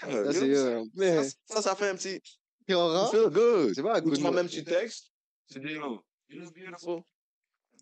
Ça, 0.00 0.32
c'est, 0.32 1.34
Ça, 1.46 1.62
ça, 1.62 1.74
fait 1.76 1.88
un 1.90 1.96
petit. 1.96 2.20
Feel 2.66 3.30
good. 3.30 3.74
C'est 3.74 3.82
pas 3.82 4.00
good 4.00 4.18
toi-même, 4.20 4.46
mo- 4.46 4.50
tu 4.50 4.64
textes. 4.64 5.10
Tu 5.52 5.60
dis, 5.60 5.76
oh, 5.76 6.00
you 6.28 6.40
look 6.40 6.54
beautiful. 6.54 7.02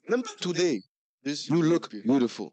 Même 0.08 0.22
pas 0.22 0.34
today. 0.40 0.82
You 1.24 1.62
look 1.62 1.94
beautiful. 2.04 2.50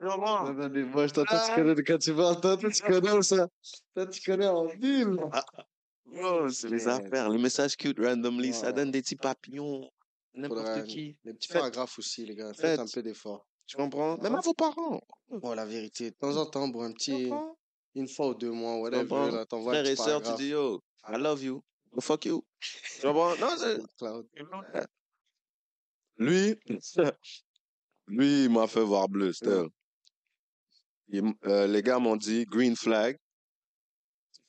Attendez, 0.00 0.82
moi, 0.84 1.06
je 1.06 1.12
t'entends, 1.12 1.36
tu 1.36 1.50
Ah. 1.50 1.54
connais, 1.54 1.74
quand 1.82 1.98
tu 1.98 2.14
toi, 2.14 2.56
tu 2.56 2.82
connais 2.82 3.22
ça. 3.22 3.48
Toi, 3.94 4.06
tu 4.06 4.22
connais 4.22 4.46
en 4.46 4.66
ville. 4.66 5.16
Bro, 6.06 6.48
c'est 6.48 6.68
les 6.68 6.76
Mais- 6.86 6.88
affaires. 6.88 7.28
Les 7.28 7.38
messages 7.38 7.76
cute 7.76 7.98
randomly, 8.00 8.52
ça 8.52 8.72
donne 8.72 8.90
des 8.90 9.02
petits 9.02 9.16
papillons. 9.16 9.90
N'importe 10.34 10.84
qui. 10.84 11.16
Les 11.24 11.34
petits 11.34 11.48
paragraphes 11.52 11.98
aussi, 11.98 12.24
les 12.24 12.34
gars. 12.34 12.52
Faites. 12.54 12.60
Faites 12.60 12.78
un 12.80 12.86
peu 12.86 13.02
d'effort. 13.02 13.46
Tu 13.66 13.76
comprends? 13.76 14.16
Même 14.18 14.34
à 14.34 14.40
vos 14.40 14.54
parents. 14.54 15.00
Bon, 15.28 15.54
la 15.54 15.64
vérité, 15.66 16.10
de 16.10 16.16
temps 16.16 16.36
en 16.36 16.46
temps, 16.46 16.66
bon, 16.68 16.82
un 16.82 16.92
petit, 16.92 17.30
une 17.94 18.08
fois 18.08 18.28
ou 18.28 18.34
deux 18.34 18.50
mois, 18.50 18.78
whatever, 18.78 19.02
comprends? 19.06 19.26
là, 19.30 19.44
t'envoies 19.46 19.72
Frère 19.74 19.86
et 19.86 19.96
sœur, 19.96 20.22
tu 20.22 20.32
dis, 20.34 20.48
yo, 20.48 20.82
I 21.08 21.16
love 21.18 21.42
you. 21.44 21.62
Go 21.92 22.00
fuck 22.00 22.24
you. 22.24 22.44
Tu 22.60 23.02
comprends? 23.02 23.36
Non, 23.36 23.50
c'est. 23.58 23.78
Lui, 26.18 26.54
lui, 28.08 28.44
il 28.44 28.50
m'a 28.50 28.66
fait 28.66 28.82
voir 28.82 29.08
bleu, 29.08 29.32
still. 29.32 29.68
Euh, 31.12 31.66
les 31.66 31.82
gars 31.82 31.98
m'ont 31.98 32.16
dit 32.16 32.44
green 32.44 32.76
flag 32.76 33.16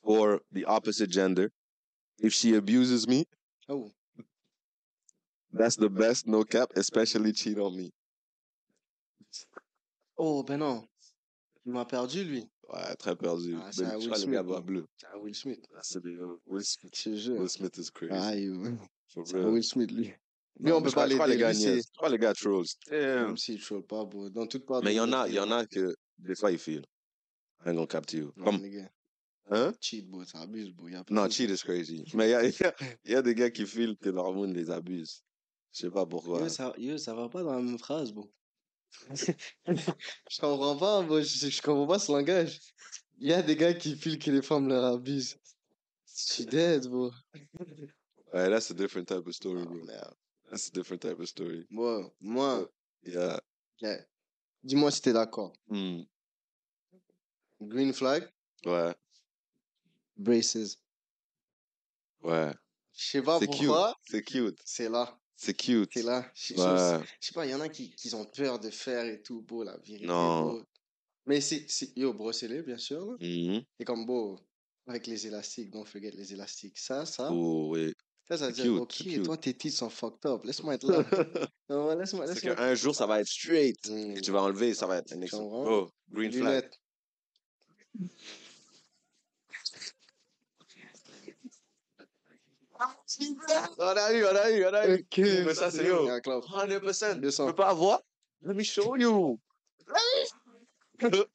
for 0.04 0.40
the 0.52 0.64
opposite 0.66 1.10
gender. 1.10 1.48
If 2.18 2.32
she 2.32 2.54
abuses 2.54 3.06
me, 3.08 3.24
Oh, 3.68 3.90
That's 5.52 5.76
the 5.76 5.88
best, 5.88 6.26
no 6.26 6.44
cap, 6.44 6.70
especially 6.76 7.32
cheat 7.34 7.58
on 7.58 7.76
me. 7.76 7.90
Oh, 10.16 10.42
ben 10.42 10.58
non. 10.58 10.86
Il 11.64 11.72
m'a 11.72 11.84
perdu, 11.84 12.24
lui. 12.24 12.44
Ouais, 12.68 12.94
très 12.96 13.14
perdu. 13.16 13.56
Ah, 13.60 13.70
c'est 13.72 13.82
Ben, 13.82 13.90
un 13.96 14.00
je 14.00 14.08
Will 14.08 14.16
Smith, 14.16 14.32
gars 14.46 14.60
bleu. 14.60 14.86
C'est 14.96 15.06
un 15.08 15.18
Will 15.18 15.34
Smith. 15.34 15.64
Ah, 15.74 15.80
c'est 15.82 16.02
des- 16.02 16.16
Will 16.46 16.64
Smith. 16.64 16.94
Je. 16.94 17.32
Will 17.32 17.48
Smith 17.48 17.76
is 17.78 17.90
crazy. 17.92 18.12
Ah, 18.14 18.32
C'est. 19.24 19.34
Will 19.44 19.62
Smith, 19.64 19.90
lui. 19.90 20.12
Non, 20.60 20.76
on 20.76 20.80
mais 20.80 20.86
peut 20.90 20.92
pas 20.92 21.26
les 21.26 21.36
gars 21.38 21.54
c'est... 21.54 21.76
Je 21.78 21.82
crois 21.96 22.08
les 22.10 22.18
gars 22.18 22.34
trolls. 22.34 22.66
Même 22.90 23.36
s'il 23.36 23.60
troll 23.60 23.84
pas, 23.84 24.04
bro. 24.04 24.28
Dans 24.30 24.46
toute 24.46 24.66
part. 24.66 24.82
Mais 24.82 24.92
il 24.92 24.96
y 24.96 25.00
en 25.00 25.12
a, 25.12 25.26
il 25.28 25.34
y 25.34 25.38
en 25.40 25.50
a 25.50 25.66
que 25.66 25.94
des 26.18 26.34
fois 26.34 26.50
ils 26.52 26.58
filent. 26.58 26.86
I 27.64 27.68
ain't 27.68 27.74
gonna 27.76 27.86
cap 27.86 28.06
to 28.06 28.16
you. 28.16 28.32
Comme, 28.42 28.60
hein? 29.50 29.72
Cheat, 29.80 30.08
bro. 30.10 30.24
Ça 30.24 30.40
abuse, 30.40 30.70
bro. 30.72 30.88
Y 30.88 30.94
a 30.96 31.04
Non, 31.10 31.28
cheat 31.28 31.50
is 31.50 31.62
crazy. 31.62 32.04
Mais 32.14 32.30
il 32.30 32.50
y 32.50 33.08
y, 33.08 33.12
y 33.12 33.14
a 33.14 33.22
des 33.22 33.34
gars 33.34 33.50
qui 33.50 33.66
filent 33.66 33.96
que 33.96 34.10
leur 34.10 34.32
monde 34.32 34.54
les 34.54 34.70
abuse. 34.70 35.22
Je 35.72 35.80
sais 35.80 35.90
pas 35.90 36.04
pourquoi. 36.06 36.40
Yo, 36.40 36.48
ça, 36.48 36.74
yo, 36.76 36.98
ça 36.98 37.14
va 37.14 37.28
pas 37.28 37.42
dans 37.42 37.54
la 37.54 37.62
même 37.62 37.78
phrase, 37.78 38.12
bro. 38.12 38.30
je 39.14 40.40
comprends 40.40 40.76
pas, 40.76 41.02
bro. 41.02 41.20
Je, 41.20 41.48
je 41.48 41.62
comprends 41.62 41.86
pas 41.86 41.98
ce 41.98 42.12
langage. 42.12 42.60
Il 43.18 43.28
y 43.28 43.32
a 43.32 43.42
des 43.42 43.56
gars 43.56 43.74
qui 43.74 43.96
filent 43.96 44.18
que 44.18 44.30
les 44.30 44.42
femmes 44.42 44.68
leur 44.68 44.84
abusent. 44.84 45.38
Suis 46.04 46.44
dead, 46.46 46.86
bro. 46.88 47.10
Ouais, 48.34 48.48
that's 48.50 48.70
a 48.70 48.74
different 48.74 49.06
type 49.06 49.26
of 49.26 49.34
story, 49.34 49.62
Oh, 49.62 49.66
bro. 49.70 49.84
merde. 49.84 50.14
That's 50.50 50.68
a 50.68 50.70
different 50.72 51.00
type 51.02 51.18
of 51.20 51.28
story. 51.28 51.66
Bon, 51.70 52.10
moi, 52.20 52.68
Yeah. 53.04 53.40
ok. 53.82 53.88
Dis-moi 54.62 54.90
si 54.90 55.00
t'es 55.02 55.12
d'accord. 55.12 55.52
Hmm. 55.68 56.02
Green 57.60 57.92
flag, 57.92 58.28
Ouais, 58.64 58.94
braces. 60.16 60.78
ouais. 62.22 62.52
Je 62.94 63.04
sais 63.06 63.22
pas 63.22 63.38
pourquoi, 63.40 63.96
C'est 64.04 64.22
cute. 64.22 64.60
c'est 64.64 64.88
là. 64.88 65.18
C'est 65.36 65.54
cute. 65.54 65.90
C'est 65.92 66.02
là. 66.02 66.30
Je 66.34 66.54
Ouais. 66.54 67.04
sais 67.20 67.32
pas, 67.32 67.46
il 67.46 67.50
y 67.50 67.54
en 67.54 67.60
a 67.60 67.68
qui, 67.68 67.90
qui 67.94 68.14
ont 68.14 68.24
peur 68.26 68.58
de 68.60 68.70
faire 68.70 69.04
et 69.06 69.22
tout, 69.22 69.42
bro, 69.42 69.64
la 69.64 69.76
vérité. 69.78 70.06
Non. 70.06 70.64
Mais 71.26 71.40
c'est, 71.40 71.66
yo, 71.96 72.12
brossez-les, 72.12 72.62
bien 72.62 72.78
sûr. 72.78 73.04
là. 73.06 73.16
Mhm. 73.20 73.62
Et 73.78 73.84
comme, 73.84 74.04
beau, 74.06 74.38
avec 74.86 75.06
les 75.06 75.26
élastiques, 75.26 75.70
don't 75.70 75.86
forget 75.86 76.10
les 76.10 76.32
élastiques. 76.32 76.78
Ça, 76.78 77.06
ça, 77.06 77.30
Oh, 77.32 77.70
oui. 77.72 77.94
Ça, 78.28 78.38
ça 78.38 78.46
veut 78.48 78.54
c'est 78.54 78.62
dire, 78.62 78.72
cute, 78.72 78.80
ok, 78.82 78.88
cute. 78.88 79.22
toi, 79.24 79.36
tes 79.36 79.54
titres 79.54 79.76
sont 79.76 79.90
fucked 79.90 80.24
up. 80.26 80.44
Laisse-moi 80.44 80.74
être 80.74 80.84
là. 80.88 81.02
Non, 81.68 81.90
C'est 81.90 81.96
laisse-moi. 81.98 82.54
qu'un 82.54 82.74
jour, 82.74 82.94
ça 82.94 83.06
va 83.06 83.20
être 83.20 83.28
straight. 83.28 83.88
Et 83.88 84.20
tu 84.20 84.30
vas 84.30 84.42
enlever, 84.42 84.74
ça 84.74 84.86
va 84.86 84.98
être 84.98 85.12
un? 85.12 85.20
Oh, 85.32 85.90
green 86.10 86.30
flag. 86.32 86.44
Lunettes. 86.64 86.78
On 93.78 93.96
a 93.96 94.12
eu, 94.12 94.24
on 94.24 94.36
a 94.36 94.50
eu, 94.50 94.64
on 94.66 94.74
a 94.74 94.88
eu. 94.88 94.94
Ok, 95.00 95.18
Mais 95.18 95.54
ça, 95.54 95.70
c'est 95.70 95.86
yo. 95.86 96.08
un 96.08 96.20
clap. 96.20 96.42
100%. 96.44 97.14
Tu 97.14 97.20
200. 97.20 97.46
peux 97.46 97.54
pas 97.54 97.68
avoir? 97.68 98.00
Let 98.42 98.54
me 98.54 98.62
show 98.64 98.96
you. 98.96 99.38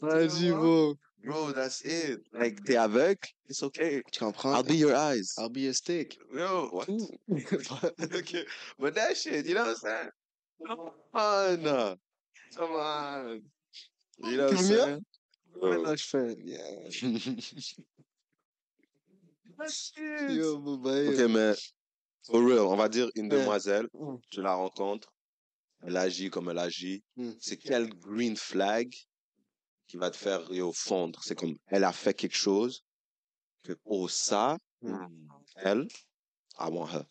Vas-y, 0.00 0.50
bro. 0.52 0.96
Bro, 1.26 1.52
that's 1.52 1.82
it. 1.82 2.20
Like, 2.32 2.62
t'es 2.64 2.76
aveugle? 2.76 3.18
It's 3.48 3.62
okay. 3.64 4.00
Tu 4.12 4.20
comprends? 4.20 4.54
I'll 4.56 4.62
be 4.62 4.76
your 4.76 4.94
eyes. 4.94 5.34
I'll 5.36 5.48
be 5.48 5.66
a 5.66 5.74
steak. 5.74 6.16
Yo, 6.32 6.68
what? 6.70 6.88
Okay. 8.14 8.44
But 8.78 8.94
that 8.94 9.16
shit, 9.16 9.44
you 9.46 9.54
know 9.54 9.62
what 9.64 9.70
I'm 9.70 9.76
saying? 9.76 10.10
Come 10.66 10.80
on. 11.14 11.98
Come 12.56 12.70
on. 12.72 13.42
You 14.24 14.36
know 14.36 14.44
what 14.46 14.52
I'm 14.58 14.64
saying? 14.64 15.04
Maintenant, 15.60 15.96
je 15.96 16.04
fais. 16.04 16.36
Yeah. 16.44 16.90
Bro, 19.56 20.76
bah, 20.78 21.02
yo. 21.02 21.12
Ok, 21.12 21.30
mais 21.30 21.56
for 22.22 22.44
real, 22.44 22.66
on 22.66 22.76
va 22.76 22.88
dire 22.88 23.10
une 23.16 23.28
demoiselle, 23.28 23.88
Mm. 23.94 24.16
tu 24.30 24.42
la 24.42 24.54
rencontres, 24.54 25.12
elle 25.82 25.96
agit 25.96 26.30
comme 26.30 26.50
elle 26.50 26.58
agit. 26.58 27.02
Mm. 27.16 27.32
C'est 27.40 27.56
quel 27.56 27.88
green 27.88 28.36
flag? 28.36 28.94
Qui 29.86 29.96
va 29.96 30.10
te 30.10 30.16
faire 30.16 30.50
yo, 30.52 30.72
fondre? 30.72 31.20
C'est 31.22 31.34
comme 31.34 31.56
elle 31.66 31.84
a 31.84 31.92
fait 31.92 32.14
quelque 32.14 32.36
chose 32.36 32.84
que, 33.62 33.72
oh, 33.84 34.08
ça, 34.08 34.58
Mm. 34.82 35.28
elle, 35.56 35.88
I 36.58 36.68
want 36.70 36.88
her. 36.92 37.04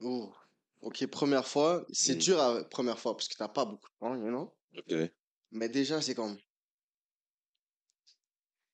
Oh. 0.00 0.32
Ok, 0.80 1.06
première 1.08 1.46
fois, 1.46 1.84
c'est 1.92 2.14
Mm. 2.14 2.18
dur 2.18 2.40
à 2.40 2.64
première 2.64 2.98
fois 2.98 3.14
parce 3.16 3.28
que 3.28 3.34
t'as 3.36 3.48
pas 3.48 3.64
beaucoup 3.66 3.88
de 3.88 3.98
temps, 4.00 4.14
you 4.16 4.28
know? 4.28 4.54
Ok. 4.78 5.10
Mais 5.50 5.68
déjà, 5.68 6.00
c'est 6.00 6.14
comme. 6.14 6.38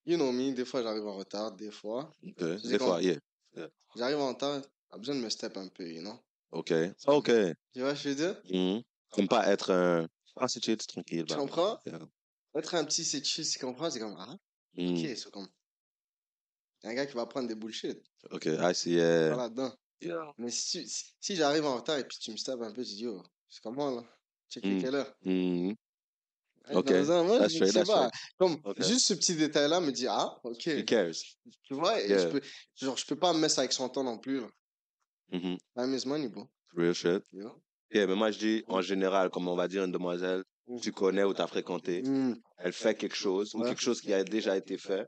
You 0.04 0.16
know 0.16 0.30
me, 0.30 0.52
des 0.52 0.64
fois 0.64 0.82
j'arrive 0.82 1.06
en 1.06 1.16
retard, 1.16 1.52
des 1.52 1.72
fois. 1.72 2.12
Ok. 2.22 2.34
C'est 2.62 2.68
Des 2.68 2.78
fois, 2.78 3.02
yeah. 3.02 3.18
J'arrive 3.96 4.18
en 4.18 4.28
retard, 4.28 4.62
t'as 4.88 4.98
besoin 4.98 5.16
de 5.16 5.20
me 5.20 5.28
step 5.30 5.56
un 5.56 5.68
peu, 5.68 5.88
you 5.90 6.00
know? 6.00 6.18
Ok. 6.52 6.72
Ok. 7.08 7.30
Tu 7.72 7.80
vois, 7.80 7.96
ce 7.96 8.04
que 8.04 8.10
je 8.10 8.14
veux 8.14 8.14
dire? 8.14 8.82
Comme 9.10 9.26
pas 9.28 9.48
être 9.50 9.72
un. 9.72 10.06
Ah, 10.36 10.46
c'est 10.48 10.62
chill, 10.64 10.76
tranquille. 10.76 11.24
Tu 11.24 11.34
bah. 11.34 11.40
comprends? 11.40 11.80
Yeah. 11.86 11.98
Être 12.56 12.74
un 12.74 12.84
petit, 12.84 13.04
c'est 13.04 13.24
chill, 13.24 13.46
tu 13.48 13.58
comprends? 13.58 13.90
C'est 13.90 14.00
comme, 14.00 14.16
ah, 14.18 14.34
ok, 14.78 14.96
c'est 14.98 15.30
comme. 15.30 15.48
un 16.84 16.94
gars 16.94 17.06
qui 17.06 17.14
va 17.14 17.26
prendre 17.26 17.48
des 17.48 17.54
bullshit. 17.54 17.98
Ok, 18.30 18.46
I 18.46 18.74
see, 18.74 18.92
yeah. 18.94 19.28
Voilà, 19.34 19.48
dedans. 19.48 19.74
Yeah. 20.00 20.32
Mais 20.38 20.50
si, 20.50 20.78
tu- 20.82 20.88
si, 20.88 21.04
si 21.20 21.36
j'arrive 21.36 21.64
en 21.66 21.76
retard 21.76 21.98
et 21.98 22.04
puis 22.06 22.18
tu 22.18 22.30
me 22.30 22.36
step 22.36 22.60
un 22.60 22.72
peu, 22.72 22.82
tu 22.84 22.90
dis, 22.94 23.02
yo, 23.04 23.22
c'est 23.48 23.62
comment 23.62 23.90
là? 23.90 24.04
Check 24.48 24.64
Mm. 24.64 24.80
quelle 24.80 24.94
heure? 24.94 25.14
Mhm. 25.24 25.74
Ok, 26.72 26.84
dans 26.86 27.10
un- 27.12 27.22
moi, 27.24 27.38
that's 27.38 27.52
je 27.52 27.56
straight, 27.56 27.72
sais 27.72 27.78
that's 27.80 27.90
pas. 27.90 28.10
Comme, 28.38 28.60
Ok. 28.64 28.82
juste 28.82 29.06
ce 29.06 29.14
petit 29.14 29.34
détail-là 29.36 29.80
me 29.80 29.92
dit, 29.92 30.06
ah, 30.08 30.38
ok. 30.44 30.66
Who 30.66 30.84
cares? 30.84 31.14
Tu 31.62 31.74
vois, 31.74 32.00
et 32.02 32.08
Yeah. 32.08 32.18
je 32.18 32.28
peux, 32.28 32.40
genre, 32.74 32.96
je 32.96 33.06
peux 33.06 33.16
pas 33.16 33.32
me 33.32 33.38
mettre 33.38 33.58
avec 33.58 33.72
son 33.72 33.88
temps 33.88 34.04
non 34.04 34.18
plus, 34.18 34.40
là. 34.40 34.48
Mhm. 35.32 35.58
Time 35.76 35.94
is 35.94 36.06
money, 36.06 36.28
bro. 36.28 36.48
Real 36.74 36.94
shit. 36.94 37.22
You 37.32 37.42
know? 37.42 37.50
Ok, 37.52 37.94
mais 38.08 38.14
moi 38.16 38.30
je 38.32 38.38
dis 38.38 38.64
en 38.66 38.80
général, 38.82 39.30
comme 39.30 39.46
on 39.48 39.54
va 39.56 39.68
dire 39.68 39.84
une 39.84 39.92
demoiselle, 39.92 40.40
Mm. 40.40 40.44
Tu 40.82 40.92
connais 40.92 41.22
ou 41.24 41.32
t'as 41.34 41.46
fréquenté, 41.46 42.02
Mm. 42.02 42.34
elle 42.58 42.72
fait 42.72 42.94
quelque 42.96 43.16
chose 43.16 43.54
ou 43.54 43.60
Ouais. 43.60 43.68
quelque 43.68 43.82
chose 43.82 44.00
qui 44.00 44.12
a 44.12 44.24
déjà 44.24 44.56
été 44.56 44.78
fait 44.78 45.06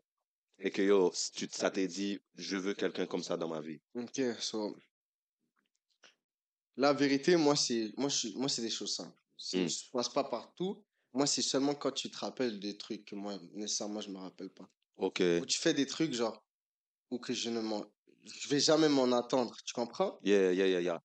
et 0.59 0.71
que 0.71 0.83
yo, 0.83 1.13
tu, 1.35 1.49
ça 1.51 1.71
t'est 1.71 1.87
dit, 1.87 2.19
je 2.35 2.57
veux 2.57 2.75
quelqu'un 2.75 3.07
comme 3.07 3.23
ça 3.23 3.37
dans 3.37 3.49
ma 3.49 3.61
vie. 3.61 3.79
Ok, 3.95 4.21
so. 4.39 4.77
La 6.77 6.93
vérité, 6.93 7.37
moi, 7.37 7.57
c'est, 7.57 7.93
moi, 7.97 8.09
je 8.09 8.29
moi, 8.37 8.49
c'est 8.49 8.63
des 8.63 8.71
choses 8.71 8.95
simples. 8.95 9.19
Mm. 9.53 9.67
Je 9.67 9.91
passe 9.93 10.09
pas 10.09 10.25
partout. 10.25 10.85
Moi, 11.13 11.27
c'est 11.27 11.43
seulement 11.43 11.75
quand 11.75 11.91
tu 11.93 12.11
te 12.11 12.19
rappelles 12.19 12.61
des 12.61 12.77
trucs 12.77 13.05
que 13.05 13.17
moi, 13.17 13.39
nécessairement, 13.53 14.01
je 14.01 14.11
me 14.11 14.19
rappelle 14.19 14.51
pas. 14.51 14.69
Ok. 14.97 15.21
Ou 15.41 15.47
tu 15.47 15.59
fais 15.59 15.75
des 15.75 15.87
trucs, 15.87 16.13
genre, 16.13 16.45
ou 17.11 17.19
que 17.19 17.33
je 17.33 17.51
ne 17.51 17.61
m'en, 17.61 17.85
je 18.25 18.49
vais 18.49 18.61
jamais 18.61 18.89
m'en 18.89 19.11
attendre. 19.13 19.57
Tu 19.65 19.73
comprends? 19.73 20.19
Yeah, 20.23 20.53
yeah, 20.53 20.67
yeah, 20.69 20.81
yeah. 20.81 21.01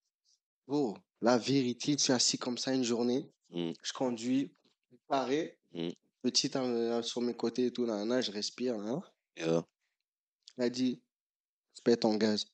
Oh, 0.68 0.96
la 1.22 1.38
vérité, 1.38 1.96
tu 1.96 2.12
es 2.12 2.14
assis 2.14 2.38
comme 2.38 2.58
ça 2.58 2.74
une 2.74 2.84
journée. 2.84 3.32
Mm. 3.54 3.72
Je 3.82 3.94
conduis, 3.94 4.52
paré, 5.08 5.58
Mm. 5.74 5.90
petit 6.22 6.52
euh, 6.56 7.02
sur 7.02 7.22
mes 7.22 7.36
côtés 7.36 7.68
et 7.68 7.72
tout, 7.72 7.86
là, 7.86 8.04
là, 8.06 8.22
je 8.22 8.32
respire. 8.32 8.76
Hein. 8.76 9.02
Yeah. 9.38 9.66
Elle 10.58 10.64
a 10.66 10.70
dit, 10.70 11.02
pète 11.84 12.02
ton 12.02 12.16
gaz. 12.16 12.46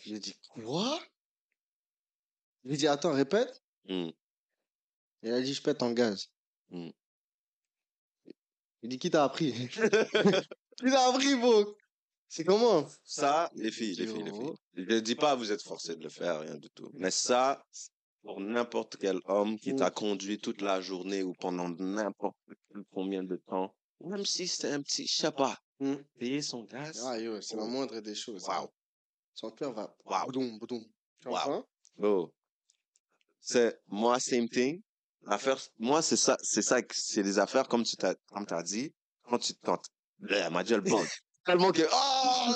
J'ai 0.00 0.18
dit, 0.18 0.36
quoi? 0.48 1.00
J'ai 2.64 2.76
dit, 2.76 2.86
attends, 2.86 3.12
répète. 3.12 3.62
Mm. 3.88 4.10
Elle 5.22 5.34
a 5.34 5.40
dit, 5.40 5.54
je 5.54 5.62
pète 5.62 5.78
ton 5.78 5.92
gaz. 5.92 6.30
Mm. 6.70 6.90
J'ai 8.82 8.88
dit, 8.88 8.98
qui 8.98 9.10
t'a 9.10 9.24
appris? 9.24 9.52
qui 10.78 10.90
t'a 10.90 11.08
appris, 11.08 11.34
bro? 11.36 11.76
C'est 12.28 12.44
comment? 12.44 12.88
Ça, 13.04 13.50
les 13.54 13.70
filles, 13.70 13.94
les 13.94 14.06
filles, 14.06 14.24
les 14.24 14.32
filles. 14.32 14.54
Je 14.74 14.82
ne 14.82 15.00
dis 15.00 15.14
pas 15.14 15.36
vous 15.36 15.52
êtes 15.52 15.62
forcés 15.62 15.94
de 15.94 16.02
le 16.02 16.08
faire, 16.08 16.40
rien 16.40 16.56
du 16.56 16.68
tout. 16.70 16.90
Mais 16.94 17.12
ça, 17.12 17.64
pour 18.26 18.40
n'importe 18.40 18.96
quel 18.96 19.20
homme 19.26 19.56
qui 19.56 19.74
t'a 19.76 19.90
conduit 19.90 20.38
toute 20.40 20.60
la 20.60 20.80
journée 20.80 21.22
ou 21.22 21.32
pendant 21.34 21.68
n'importe 21.68 22.36
combien 22.90 23.22
de 23.22 23.36
temps, 23.36 23.72
même 24.00 24.24
si 24.26 24.48
c'est 24.48 24.72
un 24.72 24.82
petit, 24.82 25.06
je 25.06 25.14
sais 25.14 25.32
pas, 25.32 25.56
Mm. 25.78 25.96
payer 26.18 26.42
son 26.42 26.64
gaz? 26.64 27.04
Ah, 27.06 27.18
yo, 27.20 27.40
c'est 27.40 27.54
la 27.56 27.62
Oh. 27.62 27.68
moindre 27.68 28.00
des 28.00 28.14
choses. 28.14 28.44
Wow. 28.48 28.72
Son 29.34 29.50
cœur 29.50 29.72
va. 29.74 29.94
Wow. 30.06 30.32
Tu 30.32 30.66
comprends? 31.22 31.64
Bro, 31.98 32.32
c'est 33.40 33.78
moi, 33.86 34.18
same 34.18 34.48
thing. 34.48 34.82
L'affaire, 35.22 35.58
moi, 35.78 36.00
c'est 36.02 36.16
ça, 36.16 36.36
c'est 36.42 36.62
ça, 36.62 36.80
c'est 36.92 37.22
des 37.22 37.38
affaires 37.38 37.68
comme 37.68 37.84
tu 37.84 37.94
t'as, 37.96 38.14
comme 38.32 38.46
t'as 38.46 38.62
dit, 38.62 38.92
quand 39.22 39.38
tu 39.38 39.54
tentes. 39.54 39.86
M'a 40.18 40.64
dit 40.64 40.72
le 40.74 40.80
bug. 40.80 41.06
Tellement 41.44 41.70
que, 41.72 41.82
oh! 41.92 42.54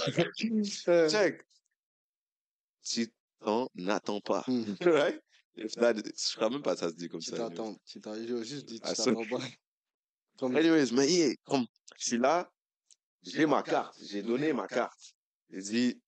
Euh, 0.88 1.08
Check. 1.08 1.42
Tu 2.82 3.12
t'en 3.40 3.68
attends 3.88 4.20
pas. 4.20 4.44
mm. 4.48 4.74
right? 4.86 5.20
If 5.56 5.72
that, 5.76 5.94
je 5.96 6.36
crois 6.36 6.48
même 6.50 6.62
pas 6.62 6.76
ça 6.76 6.88
se 6.88 6.94
dit 6.94 7.08
comme 7.08 7.20
Tu 7.20 7.30
ça. 7.30 7.36
t'attends. 7.36 7.74
Tu 7.84 8.00
t'attends. 8.00 8.16
J'ai 8.20 8.44
juste 8.44 8.66
dit, 8.66 8.80
tu 8.80 8.86
Ah, 8.88 8.94
t'attends 8.94 9.24
pas. 9.30 9.40
Comme, 10.38 10.56
Anyways, 10.56 10.92
mais 10.92 11.10
yeah, 11.10 11.34
comme, 11.44 11.66
je 11.98 12.04
suis 12.04 12.18
là, 12.18 12.50
j'ai 13.22 13.46
ma 13.46 13.62
carte, 13.62 13.98
j'ai 14.02 14.22
donné 14.22 14.52
ma 14.52 14.66
carte. 14.66 14.98
J'ai 15.50 15.60
dit, 15.60 16.02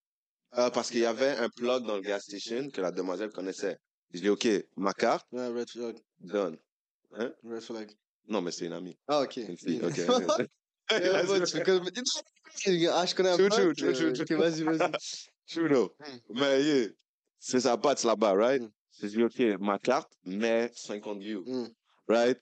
euh, 0.56 0.70
parce 0.70 0.90
qu'il 0.90 1.00
y 1.00 1.04
avait 1.06 1.36
un 1.36 1.48
plug 1.50 1.84
dans 1.84 1.96
le 1.96 2.02
gas 2.02 2.20
station 2.20 2.70
que 2.70 2.80
la 2.80 2.90
demoiselle 2.92 3.30
connaissait. 3.30 3.76
J'ai 4.12 4.20
dit, 4.20 4.28
OK, 4.30 4.46
ma 4.76 4.92
carte, 4.94 5.26
Ouais, 5.32 5.48
red 5.48 5.68
flag. 5.68 5.98
donne. 6.20 6.58
Red 7.10 7.60
flag. 7.60 7.92
Non, 8.28 8.40
mais 8.40 8.52
c'est 8.52 8.66
une 8.66 8.72
amie. 8.72 8.96
Ah, 9.08 9.22
ok. 9.22 9.36
Une 9.38 9.56
fille, 9.58 9.78
Bien. 9.80 9.88
OK. 9.88 10.48
Ah, 10.90 11.06
je 13.06 13.14
connais 13.14 13.30
un 13.30 13.36
True, 13.36 13.48
pote. 13.48 13.58
true, 13.58 13.74
true, 13.74 13.86
euh, 13.88 14.12
true, 14.12 14.22
ok, 14.22 14.32
vas-y, 14.32 14.62
vas-y. 14.62 14.92
True, 15.46 15.68
though. 15.68 15.94
Mais, 16.30 16.62
yeah, 16.62 16.88
c'est 17.38 17.60
sa 17.60 17.76
patte 17.78 18.02
là-bas, 18.04 18.34
right? 18.34 18.62
J'ai 19.00 19.08
dit, 19.08 19.22
OK, 19.22 19.38
ma 19.60 19.78
carte, 19.78 20.12
mais 20.24 20.70
50 20.74 21.18
views, 21.18 21.44
Mm. 21.46 21.68
right? 22.08 22.40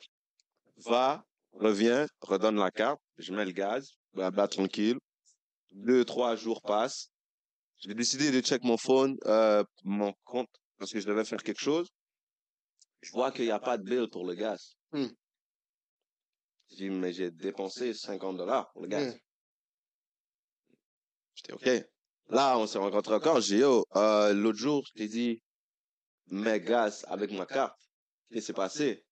Va, 0.87 1.25
reviens, 1.53 2.07
redonne 2.21 2.57
la 2.57 2.71
carte, 2.71 3.01
je 3.19 3.33
mets 3.33 3.45
le 3.45 3.53
gaz, 3.53 3.93
blabla, 4.15 4.49
tranquille. 4.49 4.99
Deux, 5.73 6.05
trois 6.05 6.35
jours 6.37 6.61
passent. 6.63 7.11
J'ai 7.79 7.95
décidé 7.95 8.31
de 8.31 8.41
check 8.41 8.63
mon 8.65 8.77
phone, 8.77 9.17
euh, 9.27 9.63
mon 9.85 10.13
compte, 10.25 10.51
parce 10.79 10.93
que 10.93 11.01
je 11.01 11.07
devais 11.07 11.25
faire 11.25 11.43
quelque 11.43 11.61
chose. 11.61 11.89
Je 13.03 13.13
vois 13.13 13.31
qu'il 13.33 13.45
n'y 13.45 13.51
a 13.53 13.61
pas 13.61 13.79
de 13.79 13.85
bill 13.85 14.09
pour 14.11 14.27
le 14.27 14.35
gaz. 14.35 14.75
Mm. 14.93 15.07
Je 16.71 16.77
dis, 16.77 16.91
mais 16.91 17.13
j'ai 17.13 17.31
dépensé 17.31 17.95
50 17.95 18.37
dollars 18.37 18.71
pour 18.73 18.83
le 18.83 18.89
gaz. 18.89 19.15
Mm. 19.15 19.19
J'étais 21.35 21.53
OK. 21.53 21.87
Là, 22.29 22.59
on 22.59 22.67
s'est 22.67 22.79
rencontrés 22.79 23.15
encore. 23.15 23.41
J'ai 23.41 23.59
dit, 23.59 23.63
euh, 23.97 24.33
l'autre 24.35 24.59
jour, 24.59 24.85
je 24.89 24.93
t'ai 24.95 25.09
dit, 25.09 25.41
mets 26.31 26.61
gaz 26.61 27.05
avec 27.09 27.31
ma 27.33 27.47
carte. 27.47 27.79
Qu'est-ce 28.31 28.41
qui 28.41 28.47
s'est 28.47 28.53
passé? 28.53 29.05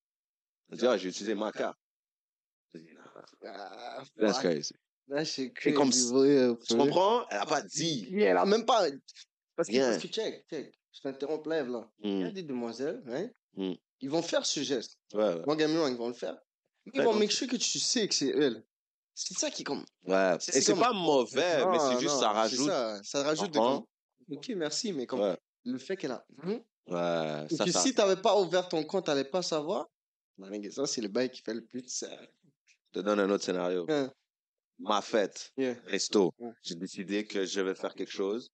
Dit, 0.71 0.87
ah, 0.87 0.97
j'ai 0.99 1.09
utilisé 1.09 1.35
ma 1.35 1.51
carte. 1.53 1.79
J'ai 2.73 2.81
dit, 2.81 2.91
nah, 2.95 3.25
Ah, 3.55 4.03
that's 4.19 4.39
crazy. 4.39 4.75
Comme 5.75 5.91
crazy, 5.91 6.13
ouais, 6.13 6.29
euh, 6.39 6.55
Tu 6.67 6.77
comprends? 6.77 7.27
Elle 7.31 7.39
a 7.39 7.47
pas 7.47 7.63
dit. 7.63 8.07
Yeah, 8.11 8.35
là, 8.35 8.45
même 8.45 8.67
pas. 8.67 8.83
Parce 9.57 9.69
que, 9.69 9.79
parce 9.79 10.03
que 10.03 10.09
check, 10.09 10.47
check. 10.49 10.73
Je 10.93 11.01
t'interromps 11.01 11.47
live 11.49 11.69
là. 11.69 11.91
Il 12.01 12.19
y 12.21 12.25
a 12.25 12.29
Hmm, 12.29 12.33
des 12.33 12.43
demoiselles, 12.43 13.03
hein, 13.09 13.29
Mm. 13.55 13.75
ils 14.01 14.11
vont 14.11 14.23
faire 14.23 14.45
ce 14.45 14.61
geste. 14.61 14.99
Ouais, 15.15 15.21
ouais. 15.45 15.67
Me 15.67 15.79
wrong, 15.79 15.91
ils 15.93 15.97
vont 15.97 16.09
le 16.09 16.15
faire. 16.15 16.37
Mais 16.87 16.93
ils 16.97 17.03
vont 17.03 17.15
make 17.15 17.31
sure 17.31 17.49
que 17.49 17.57
tu 17.57 17.79
sais 17.79 18.07
que 18.09 18.15
c'est 18.15 18.29
elle. 18.29 18.65
C'est 19.15 19.37
ça 19.39 19.51
qui 19.51 19.65
comme. 19.65 19.85
Ouais. 20.05 20.37
Et 20.37 20.61
c'est 20.61 20.73
comme- 20.73 20.81
pas 20.81 20.93
mauvais, 20.93 21.65
mais 21.67 21.79
c'est 21.79 22.01
juste, 22.01 22.15
non, 22.15 22.21
ça 22.21 22.31
rajoute. 22.33 22.67
Ça, 22.69 23.03
ça 23.03 23.23
rajoute 23.23 23.51
de 23.53 23.59
Comprends? 23.59 23.87
comme. 24.29 24.37
Ok, 24.37 24.49
merci, 24.57 24.93
mais 24.93 25.07
comme 25.07 25.21
Ouais. 25.21 25.37
le 25.65 25.79
fait 25.79 25.97
qu'elle 25.97 26.13
a. 26.13 26.25
Hmm? 26.43 26.59
Ouais. 26.89 27.47
Ça, 27.51 27.65
que 27.65 27.71
ça. 27.73 27.81
si 27.81 27.95
t'avais 27.95 28.21
pas 28.21 28.39
ouvert 28.41 28.69
ton 28.69 28.83
compte, 28.85 29.07
t'allais 29.07 29.25
pas 29.25 29.43
savoir. 29.43 29.89
Ça, 30.71 30.87
c'est 30.87 31.01
le 31.01 31.09
bail 31.09 31.31
qui 31.31 31.43
fait 31.43 31.55
le 31.55 31.65
plus. 31.65 31.83
Ça. 31.89 32.09
Je 32.67 32.75
te 32.93 33.01
donne 33.01 33.21
un 33.21 33.29
autre 33.31 33.45
scénario. 33.45 33.85
Hein, 33.89 34.11
Ma 34.79 35.03
fête, 35.03 35.53
yeah. 35.57 35.75
resto. 35.87 36.33
J'ai 36.63 36.77
décidé 36.77 37.27
que 37.27 37.45
je 37.45 37.61
vais 37.61 37.75
faire 37.75 37.95
quelque 37.95 38.13
chose. 38.13 38.49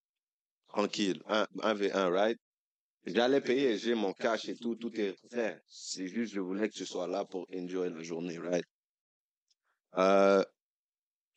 Tranquille. 0.69 1.23
Un, 1.27 1.47
un 1.63 1.75
V1, 1.75 2.11
right? 2.11 2.39
J'allais 3.07 3.43
payer, 3.43 3.77
j'ai 3.77 3.95
mon 3.95 4.15
cash 4.15 4.49
et 4.49 4.57
tout, 4.57 4.75
tout 4.77 4.91
est 4.99 5.15
fait. 5.31 5.61
C'est 5.67 6.09
juste, 6.09 6.33
je 6.33 6.41
voulais 6.41 6.71
que 6.71 6.75
tu 6.75 6.87
sois 6.87 7.07
là 7.07 7.27
pour 7.27 7.47
enjoy 7.55 7.91
la 7.91 8.03
journée, 8.03 8.39
right? 8.39 8.65
Euh, 9.99 10.43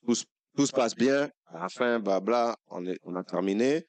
tout, 0.05 0.15
se- 0.15 0.25
tout 0.55 0.65
se 0.65 0.71
passe 0.71 0.95
bien. 0.95 1.29
À 1.47 1.59
la 1.63 1.69
fin, 1.69 1.99
blabla, 1.99 2.57
on, 2.67 2.85
est, 2.85 2.97
on 3.03 3.15
a 3.15 3.23
terminé. 3.25 3.85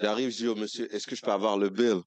J'arrive, 0.00 0.30
je 0.30 0.36
dis 0.36 0.48
au 0.48 0.54
monsieur, 0.54 0.92
est-ce 0.94 1.06
que 1.06 1.14
je 1.14 1.22
peux 1.22 1.30
avoir 1.30 1.56
le 1.56 1.68
bill? 1.70 2.02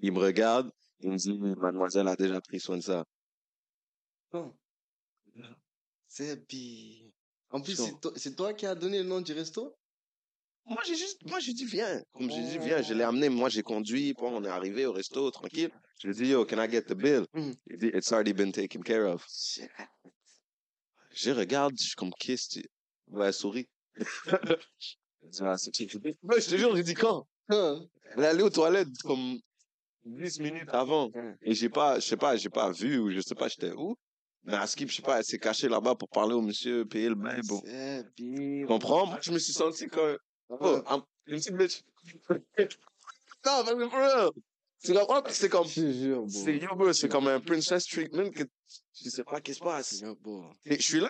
Il 0.00 0.12
me 0.12 0.18
regarde, 0.18 0.70
il 1.00 1.10
me 1.10 1.16
dit, 1.16 1.38
mademoiselle 1.38 2.08
a 2.08 2.16
déjà 2.16 2.40
pris 2.40 2.60
soin 2.60 2.76
de 2.76 2.82
ça. 2.82 3.04
Bon. 4.32 4.54
C'est. 6.08 6.44
En 7.50 7.60
plus, 7.60 7.80
c'est 8.16 8.34
toi, 8.34 8.54
qui 8.54 8.66
as 8.66 8.74
donné 8.74 8.98
le 8.98 9.08
nom 9.08 9.20
du 9.20 9.32
resto? 9.32 9.76
Moi, 10.64 10.80
j'ai 10.86 10.94
juste, 10.94 11.24
moi, 11.26 11.40
j'ai 11.40 11.52
dit, 11.52 11.64
viens. 11.64 12.02
Comme 12.12 12.30
j'ai 12.30 12.42
dit, 12.42 12.58
viens, 12.58 12.82
je 12.82 12.94
l'ai 12.94 13.02
amené. 13.02 13.28
Moi, 13.28 13.48
j'ai 13.48 13.62
conduit. 13.62 14.14
Puis 14.14 14.24
on 14.24 14.44
est 14.44 14.48
arrivé 14.48 14.86
au 14.86 14.92
resto, 14.92 15.30
tranquille. 15.30 15.70
Je 15.98 16.08
lui 16.08 16.14
ai 16.14 16.22
dit, 16.24 16.30
yo, 16.30 16.44
can 16.44 16.62
I 16.62 16.70
get 16.70 16.82
the 16.82 16.94
bill? 16.94 17.26
Mhm. 17.34 17.54
Il 17.66 17.78
dit, 17.78 17.90
it's 17.94 18.12
already 18.12 18.32
been 18.32 18.52
taken 18.52 18.82
care 18.82 19.06
of. 19.06 19.26
Je 21.10 21.30
regarde, 21.30 21.74
je 21.78 21.84
suis 21.88 21.94
comme, 21.94 22.12
qu'est-ce 22.18 22.60
que 22.60 22.60
tu... 22.60 22.70
Ouais, 23.08 23.32
souris. 23.32 23.68
Je 25.32 26.50
te 26.50 26.56
jure, 26.56 26.76
j'ai 26.76 26.82
dit 26.82 26.94
quand? 26.94 27.26
Hein? 27.48 27.84
Elle 28.16 28.24
est 28.24 28.26
allée 28.26 28.42
aux 28.42 28.50
toilettes 28.50 28.88
comme 29.04 29.38
10 30.04 30.40
minutes 30.40 30.68
avant. 30.68 31.10
Et 31.42 31.54
j'ai 31.54 31.68
pas, 31.68 32.00
je 32.00 32.06
sais 32.06 32.16
pas, 32.16 32.36
j'ai 32.36 32.50
pas 32.50 32.70
vu 32.70 32.98
ou 32.98 33.10
je 33.10 33.20
sais 33.20 33.34
pas, 33.34 33.48
j'étais 33.48 33.72
où. 33.72 33.96
Mais 34.44 34.54
à 34.54 34.66
Skip, 34.66 34.90
je 34.90 34.96
sais 34.96 35.02
pas, 35.02 35.18
elle 35.18 35.24
s'est 35.24 35.38
cachée 35.38 35.68
là-bas 35.68 35.94
pour 35.94 36.08
parler 36.08 36.34
au 36.34 36.42
monsieur, 36.42 36.84
payer 36.84 37.08
le 37.08 37.14
bain. 37.14 37.38
Bon. 37.44 37.62
Tu 38.16 38.64
comprends? 38.66 39.06
Moi, 39.06 39.18
je 39.22 39.30
me 39.30 39.38
suis 39.38 39.52
senti 39.52 39.86
comme, 39.86 40.16
oh, 40.48 40.82
une 41.26 41.36
petite 41.36 41.56
bitch. 41.56 41.82
non, 43.46 43.76
mais 43.76 43.88
for 43.88 44.00
real. 44.00 44.30
Tu 44.82 44.92
comprends? 44.92 45.22
C'est 45.28 45.48
comme, 45.48 45.68
c'est 45.68 45.92
yo, 45.92 46.26
c'est 46.92 47.08
comme 47.08 47.28
un 47.28 47.38
princess 47.38 47.86
treatment 47.86 48.30
que 48.30 48.42
je 49.00 49.08
sais 49.08 49.22
pas 49.22 49.40
qu'est-ce 49.40 49.60
qui 49.60 49.64
se 49.64 49.64
passe. 49.64 50.02
Je 50.66 50.82
suis 50.82 50.98
là, 50.98 51.08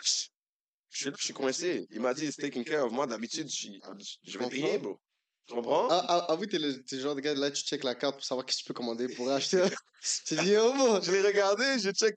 je, 0.92 0.98
suis 0.98 1.07
là, 1.11 1.16
je 1.18 1.24
suis 1.24 1.33
coincé. 1.35 1.87
Il 1.90 2.00
m'a 2.00 2.14
dit, 2.14 2.26
it's 2.26 2.37
taken 2.37 2.64
care 2.64 2.85
of. 2.85 2.92
Moi, 2.92 3.07
d'habitude, 3.07 3.48
je, 3.48 3.55
suis- 3.55 3.81
je 4.24 4.38
vais 4.38 4.48
payer, 4.48 4.78
bro. 4.78 5.00
Tu 5.46 5.55
comprends? 5.55 5.88
Ah, 5.90 6.05
ah, 6.09 6.26
ah 6.28 6.37
oui, 6.37 6.46
t'es 6.46 6.59
le, 6.59 6.83
le 6.90 6.98
genre 7.00 7.14
de 7.16 7.20
gars, 7.20 7.35
là, 7.35 7.50
tu 7.50 7.62
check 7.64 7.83
la 7.83 7.94
carte 7.96 8.16
pour 8.16 8.24
savoir 8.24 8.46
qu'est-ce 8.46 8.59
que 8.59 8.62
tu 8.62 8.68
peux 8.68 8.74
commander 8.74 9.09
pour 9.09 9.28
acheter. 9.31 9.64
tu 10.26 10.37
dis, 10.37 10.55
oh, 10.57 10.72
bon. 10.76 11.00
Je 11.02 11.11
l'ai 11.11 11.22
regardé, 11.22 11.78
je 11.81 11.90
check. 11.90 12.14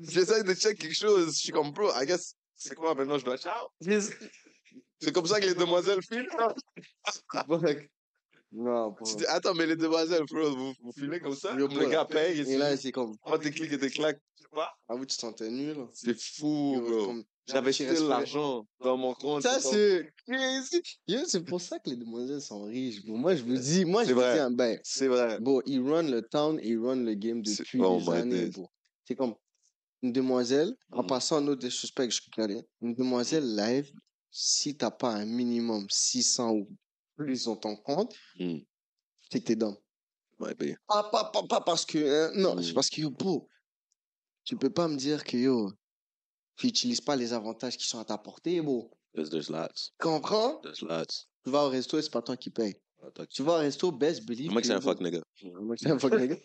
J'essaie 0.00 0.42
de 0.44 0.54
check 0.54 0.78
quelque 0.78 0.94
chose. 0.94 1.34
Je 1.34 1.40
suis 1.40 1.52
comme, 1.52 1.72
bro, 1.72 1.90
I 1.94 2.04
guess, 2.06 2.34
c'est 2.54 2.74
quoi 2.74 2.94
maintenant, 2.94 3.18
je 3.18 3.24
dois 3.24 3.38
ciao. 3.38 3.68
C'est 5.00 5.12
comme 5.12 5.26
ça 5.26 5.40
que 5.40 5.46
les 5.46 5.54
demoiselles 5.54 6.02
filent. 6.02 6.28
Non, 8.52 8.90
bro. 8.90 9.04
Tu 9.04 9.16
dis, 9.16 9.26
attends, 9.26 9.54
mais 9.54 9.66
les 9.66 9.76
demoiselles, 9.76 10.24
bro, 10.30 10.50
vous, 10.56 10.72
vous 10.82 10.92
filez 10.92 11.20
comme 11.20 11.34
ça? 11.34 11.54
Yo, 11.58 11.68
Le 11.68 11.88
gars 11.90 12.04
paye 12.04 12.40
et 12.40 12.50
Et 12.50 12.56
là, 12.58 12.76
c'est 12.76 12.92
comme, 12.92 13.16
prends 13.18 13.38
tes 13.38 13.50
clics 13.50 13.72
et 13.72 13.78
tes 13.78 13.90
claques. 13.90 14.20
Pas? 14.50 14.70
ah 14.88 14.94
oui, 14.94 15.06
tu 15.06 15.14
te 15.16 15.20
sentais 15.20 15.50
nul. 15.50 15.76
C'est 15.92 16.18
fou, 16.18 16.72
Yo, 16.76 16.80
bro. 16.80 17.06
comme- 17.06 17.24
J'avais 17.46 17.70
respectes- 17.70 18.00
l'argent 18.08 18.66
dans 18.80 18.96
mon 18.96 19.12
compte. 19.14 19.42
Ça, 19.42 19.60
c'est 19.60 20.10
crazy. 20.26 20.82
Yo, 21.06 21.18
c'est 21.26 21.44
pour 21.44 21.60
ça 21.60 21.78
que 21.78 21.90
les 21.90 21.96
demoiselles 21.96 22.40
sont 22.40 22.64
riches. 22.64 23.04
bro. 23.04 23.16
Moi, 23.16 23.34
je 23.36 23.42
vous 23.44 23.56
dis, 23.58 23.84
moi, 23.84 24.04
je 24.04 24.14
vous 24.14 24.20
dis 24.20 24.26
un 24.38 24.50
bail. 24.50 24.80
C'est 24.84 25.08
vrai. 25.08 25.38
Bon, 25.40 25.60
ils 25.66 25.80
run 25.80 26.02
le 26.04 26.22
town 26.22 26.58
et 26.62 26.68
ils 26.68 26.78
run 26.78 26.96
le 26.96 27.12
game 27.14 27.42
depuis 27.42 27.78
oh 27.82 27.98
des 27.98 28.04
my 28.10 28.16
années. 28.16 28.50
C'est 29.04 29.14
comme 29.16 29.34
une 30.02 30.12
demoiselle, 30.12 30.74
en 30.92 31.02
Mm. 31.02 31.06
passant 31.06 31.36
un 31.36 31.48
autre 31.48 31.60
des 31.60 31.70
suspects 31.70 32.08
que 32.08 32.14
je 32.14 32.22
connais, 32.34 32.64
une 32.80 32.94
demoiselle 32.94 33.54
live, 33.54 33.92
si 34.30 34.74
t'as 34.76 34.90
pas 34.90 35.10
un 35.10 35.26
minimum 35.26 35.86
600 35.90 36.52
ou 36.52 36.68
plus 37.18 37.44
dans 37.44 37.56
ton 37.56 37.76
compte, 37.76 38.14
Mm. 38.38 38.58
c'est 39.30 39.40
que 39.40 39.44
t'es 39.44 39.56
dans. 39.56 39.76
Ouais, 40.38 40.54
ben, 40.54 40.76
Pas, 40.86 41.02
pas, 41.10 41.24
pas, 41.32 41.42
pas 41.42 41.60
parce 41.60 41.84
que, 41.84 41.98
hein, 41.98 42.32
non, 42.36 42.54
Mm. 42.56 42.62
c'est 42.62 42.72
parce 42.72 42.88
que, 42.90 43.00
yo, 43.00 43.10
bro, 43.10 43.48
tu 44.44 44.56
peux 44.56 44.70
pas 44.70 44.86
me 44.88 44.96
dire 44.96 45.24
que, 45.24 45.36
yo, 45.36 45.70
tu 46.56 46.68
utilises 46.68 47.00
pas 47.00 47.16
les 47.16 47.32
avantages 47.32 47.76
qui 47.76 47.86
sont 47.86 47.98
à 47.98 48.04
ta 48.04 48.16
portée, 48.18 48.60
bro. 48.60 48.90
there's, 49.14 49.30
there's 49.30 49.48
lots. 49.50 49.90
Comprends? 49.98 50.60
There's 50.62 50.80
lots. 50.82 51.26
Tu 51.44 51.50
vas 51.50 51.64
au 51.64 51.70
resto 51.70 51.98
et 51.98 52.02
c'est 52.02 52.10
pas 52.12 52.22
toi 52.22 52.36
qui 52.36 52.50
paye. 52.50 52.74
Attends, 53.04 53.26
Tu 53.26 53.42
vas 53.42 53.54
au 53.54 53.58
resto, 53.58 53.90
best 53.92 54.24
believe. 54.26 54.50
Moi, 54.52 54.62
c'est 54.62 54.72
un 54.72 54.80
fuck 54.80 55.00
nigga. 55.00 55.20
moi, 55.60 55.76
c'est 55.76 55.90
un 55.90 55.98
fuck 55.98 56.12
nigga. 56.14 56.36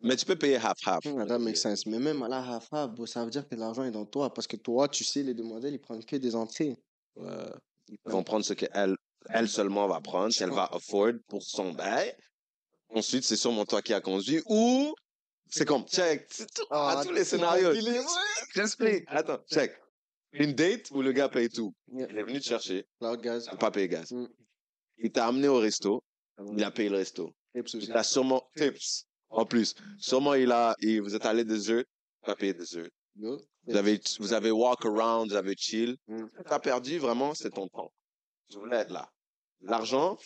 Mais 0.00 0.16
tu 0.16 0.24
peux 0.26 0.36
payer 0.36 0.56
half-half. 0.56 1.04
Hmm, 1.04 1.24
That 1.26 1.38
makes 1.38 1.56
sense. 1.60 1.86
Mais 1.86 1.98
même 1.98 2.22
à 2.22 2.28
la 2.28 2.40
half 2.42 2.68
bro, 2.94 3.06
ça 3.06 3.24
veut 3.24 3.30
dire 3.30 3.48
que 3.48 3.54
l'argent 3.54 3.84
est 3.84 3.90
dans 3.92 4.04
toi. 4.04 4.32
Parce 4.34 4.46
que 4.46 4.56
toi, 4.56 4.86
tu 4.88 5.02
sais, 5.02 5.22
les 5.22 5.34
demoiselles, 5.34 5.72
ils 5.74 5.80
prennent 5.80 6.04
que 6.04 6.16
des 6.16 6.34
entrées. 6.36 6.76
Ouais. 7.16 7.50
Ils 7.88 7.96
vont 8.04 8.22
prendre 8.22 8.44
ce 8.44 8.52
qu'elle 8.54 8.96
elle 9.30 9.48
seulement 9.48 9.86
va 9.88 10.00
prendre, 10.00 10.34
qu'elle 10.34 10.50
va 10.50 10.68
afford 10.72 11.12
pour 11.28 11.42
son 11.42 11.72
bail. 11.72 12.14
Ensuite, 12.90 13.24
c'est 13.24 13.36
sûrement 13.36 13.64
toi 13.64 13.82
qui 13.82 13.92
as 13.92 14.00
conduit 14.00 14.42
ou 14.46 14.94
c'est 15.48 15.64
comme, 15.64 15.84
check, 15.86 16.26
c'est 16.30 16.52
tout, 16.52 16.66
à 16.70 17.02
tous 17.04 17.12
les 17.12 17.24
scénarios. 17.24 17.72
J'explique. 18.54 19.04
Attends, 19.06 19.38
check. 19.50 19.72
Une 20.32 20.52
date 20.52 20.90
où 20.90 21.00
le 21.00 21.12
gars 21.12 21.28
paye 21.28 21.48
tout. 21.48 21.72
Il 21.92 22.00
est 22.00 22.22
venu 22.22 22.40
te 22.40 22.44
chercher, 22.44 22.86
il 23.00 23.06
n'a 23.06 23.56
pas 23.56 23.70
payé 23.70 23.88
gaz. 23.88 24.10
Mm. 24.10 24.26
Il 24.98 25.12
t'a 25.12 25.28
amené 25.28 25.48
au 25.48 25.58
resto, 25.58 26.02
il 26.56 26.64
a 26.64 26.70
payé 26.70 26.88
le 26.88 26.96
resto. 26.96 27.32
Tips 27.54 27.74
aussi. 27.76 27.86
Il 27.86 27.92
a 27.92 28.02
sûrement, 28.02 28.42
tips, 28.56 29.06
en 29.28 29.44
plus. 29.44 29.74
Sûrement, 29.98 30.34
il 30.34 30.50
a, 30.50 30.74
il, 30.80 31.00
vous 31.02 31.14
êtes 31.14 31.24
allé 31.24 31.44
dessert, 31.44 31.84
il 32.26 32.30
a 32.30 32.34
payé 32.34 32.52
dessert. 32.52 32.88
Vous 33.16 33.76
avez, 33.76 34.00
vous 34.18 34.32
avez 34.32 34.50
walk 34.50 34.84
around, 34.84 35.30
vous 35.30 35.36
avez 35.36 35.54
chill. 35.56 35.96
Mm. 36.08 36.26
T'as 36.48 36.58
perdu 36.58 36.98
vraiment, 36.98 37.32
c'est 37.34 37.50
ton 37.50 37.68
temps. 37.68 37.92
Je 38.50 38.58
voulais 38.58 38.78
être 38.78 38.90
là. 38.90 39.08
L'argent, 39.66 40.18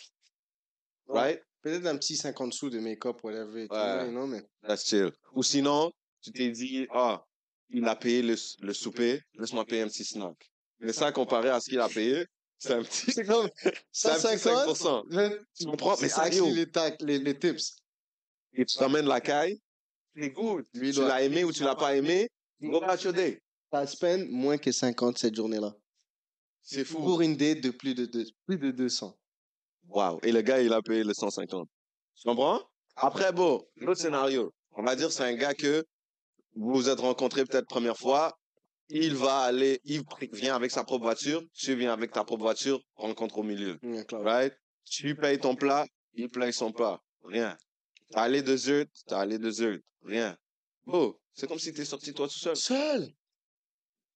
right? 1.07 1.41
Peut-être 1.61 1.85
un 1.87 1.97
petit 1.97 2.15
50 2.15 2.53
sous 2.53 2.69
de 2.69 2.79
make-up, 2.79 3.21
whatever. 3.23 3.61
Ouais. 3.61 3.67
vois, 3.67 4.03
you 4.05 4.11
know, 4.11 4.27
mais... 4.27 4.41
That's 4.65 4.85
chill. 4.87 5.11
Ou 5.33 5.43
sinon, 5.43 5.91
tu 6.21 6.31
t'es 6.31 6.49
dit, 6.51 6.87
ah, 6.91 7.25
il 7.69 7.85
a 7.85 7.95
payé 7.95 8.21
le, 8.21 8.35
le 8.61 8.73
souper, 8.73 9.21
laisse-moi 9.33 9.65
payer 9.65 9.81
un 9.81 9.87
petit 9.87 10.05
snack. 10.05 10.37
Mais 10.79 10.93
ça, 10.93 11.11
comparé 11.11 11.49
à 11.49 11.59
ce 11.59 11.69
qu'il 11.69 11.79
a 11.79 11.89
payé, 11.89 12.25
c'est 12.57 12.73
un 12.73 12.83
petit, 12.83 13.11
C'est 13.11 13.25
comme 13.25 13.49
c'est 13.91 14.09
un 14.09 14.15
petit 14.15 14.39
150. 14.39 14.77
5%. 14.77 15.03
mais 15.09 15.37
Tu 15.57 15.65
comprends? 15.65 15.95
Mais 16.01 16.11
actually 16.13 16.65
les, 16.65 16.67
les, 17.01 17.19
les 17.19 17.37
tips. 17.39 17.75
Et 18.53 18.65
tu 18.65 18.77
t'emmènes 18.77 19.05
la 19.07 19.19
caille, 19.21 19.59
c'est 20.15 20.29
good. 20.31 20.65
Lui, 20.73 20.93
Tu 20.93 21.01
l'as 21.01 21.21
aimé 21.21 21.43
ou 21.43 21.51
tu 21.51 21.63
l'as 21.63 21.75
pas 21.75 21.95
aimé, 21.95 22.29
go 22.61 22.81
about 22.81 23.01
your 23.03 23.13
day. 23.13 23.41
T'as 23.69 23.85
spend 23.85 24.29
moins 24.29 24.57
que 24.57 24.71
50 24.71 25.17
cette 25.17 25.35
journée-là. 25.35 25.75
C'est 26.63 26.85
fou. 26.85 26.97
Pour 26.99 27.21
une 27.21 27.35
date 27.35 27.61
de 27.61 27.69
plus 27.71 27.93
de, 27.93 28.05
deux- 28.05 28.25
plus 28.45 28.57
de 28.57 28.71
200. 28.71 29.15
Wow. 29.89 30.19
Et 30.23 30.31
le 30.31 30.41
gars, 30.41 30.61
il 30.61 30.71
a 30.73 30.81
payé 30.81 31.03
le 31.03 31.13
150. 31.13 31.67
Tu 32.15 32.27
comprends? 32.27 32.61
Après, 32.95 33.31
bon, 33.31 33.65
l'autre 33.77 34.01
scénario. 34.01 34.53
On 34.73 34.83
va 34.83 34.95
dire, 34.95 35.11
c'est 35.11 35.23
un 35.23 35.35
gars 35.35 35.53
que 35.53 35.85
vous 36.55 36.73
vous 36.73 36.89
êtes 36.89 36.99
rencontrés 36.99 37.45
peut-être 37.45 37.67
première 37.67 37.97
fois. 37.97 38.37
il 38.89 39.15
va 39.15 39.41
aller, 39.41 39.79
il 39.83 40.03
vient 40.33 40.55
avec 40.55 40.71
sa 40.71 40.83
propre 40.83 41.03
voiture, 41.03 41.43
tu 41.53 41.75
viens 41.75 41.93
avec 41.93 42.11
ta 42.11 42.23
propre 42.23 42.43
voiture, 42.43 42.81
rencontre 42.95 43.37
au 43.37 43.43
milieu. 43.43 43.77
Yeah, 43.83 44.03
claro. 44.03 44.23
Right? 44.23 44.53
Tu 44.85 45.15
payes 45.15 45.39
ton 45.39 45.55
plat, 45.55 45.85
il 46.13 46.29
paye 46.29 46.51
son 46.51 46.71
plat. 46.71 46.99
Rien. 47.23 47.55
T'as 48.09 48.23
allé 48.23 48.41
deux 48.41 48.69
heures, 48.69 48.85
t'as 49.05 49.19
allé 49.19 49.37
deux 49.37 49.61
heures. 49.61 49.77
Rien. 50.03 50.35
Bro, 50.85 51.19
c'est 51.33 51.47
comme 51.47 51.59
si 51.59 51.71
t'es 51.71 51.85
sorti 51.85 52.13
toi 52.13 52.27
tout 52.27 52.39
seul. 52.39 52.55
Seul? 52.57 53.13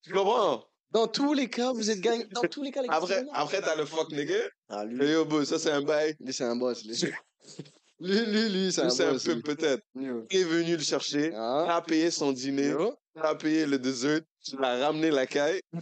Tu 0.01 0.11
comprends? 0.11 0.65
Dans 0.93 1.07
tous 1.07 1.33
les 1.33 1.49
cas, 1.49 1.73
vous 1.73 1.89
êtes 1.89 1.99
gagnant. 1.99 2.25
Dans 2.31 2.41
tous 2.41 2.61
les 2.61 2.71
cas, 2.71 2.83
les 2.83 2.87
gars, 2.87 2.95
Après, 2.95 3.25
après 3.33 3.61
t'as 3.61 3.75
le 3.75 3.85
fuck 3.85 4.11
nigga. 4.11 4.35
Ah, 4.69 4.85
lui, 4.85 5.09
yo, 5.11 5.25
bro, 5.25 5.43
ça 5.43 5.57
c'est 5.57 5.71
un 5.71 5.81
bail. 5.81 6.15
lui 6.19 6.31
c'est 6.31 6.43
un 6.43 6.55
boss. 6.55 6.83
Lui, 6.85 6.93
lui, 7.99 8.25
lui, 8.27 8.49
lui, 8.49 8.71
c'est 8.71 8.81
un 8.81 8.89
C'est 8.91 9.05
un 9.05 9.13
boss. 9.13 9.23
peu 9.23 9.41
peut-être. 9.41 9.83
Il 9.95 10.23
est 10.31 10.43
venu 10.43 10.77
le 10.77 10.83
chercher. 10.83 11.33
Ah. 11.35 11.65
T'as 11.67 11.81
payé 11.81 12.11
son 12.11 12.31
dîner. 12.31 12.69
Yo. 12.69 12.95
T'as 13.15 13.33
payé 13.35 13.65
le 13.65 13.79
dessert. 13.79 14.21
Tu 14.45 14.55
l'as 14.57 14.85
ramené 14.85 15.09
la 15.09 15.25
caille. 15.25 15.61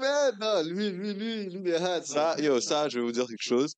Mais 0.00 0.32
non, 0.40 0.62
lui, 0.62 0.90
lui, 0.90 1.12
lui, 1.12 1.44
lui, 1.46 1.60
il 1.60 1.68
est 1.68 1.76
hot. 1.76 2.02
Ça, 2.04 2.36
yo, 2.38 2.60
ça, 2.60 2.88
je 2.88 2.98
vais 2.98 3.04
vous 3.04 3.12
dire 3.12 3.26
quelque 3.26 3.42
chose. 3.42 3.74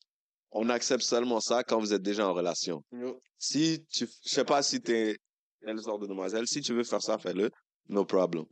On 0.53 0.69
accepte 0.69 1.03
seulement 1.03 1.41
ça 1.41 1.65
quand 1.65 1.79
vous 1.81 1.93
êtes 1.95 2.03
déjà 2.03 2.29
en 2.29 2.35
relation. 2.35 2.85
Yo. 2.93 3.21
Si 3.39 3.85
tu, 3.91 4.07
je 4.25 4.29
sais 4.31 4.45
pas 4.45 4.63
si 4.63 4.81
t'es 4.81 5.17
quelle 5.65 5.81
sorte 5.81 6.03
de 6.03 6.07
demoiselle, 6.07 6.47
si 6.47 6.61
tu 6.61 6.73
veux 6.75 6.85
faire 6.85 7.03
ça, 7.03 7.19
fais-le. 7.19 7.51
No 7.89 8.05
problem. 8.05 8.45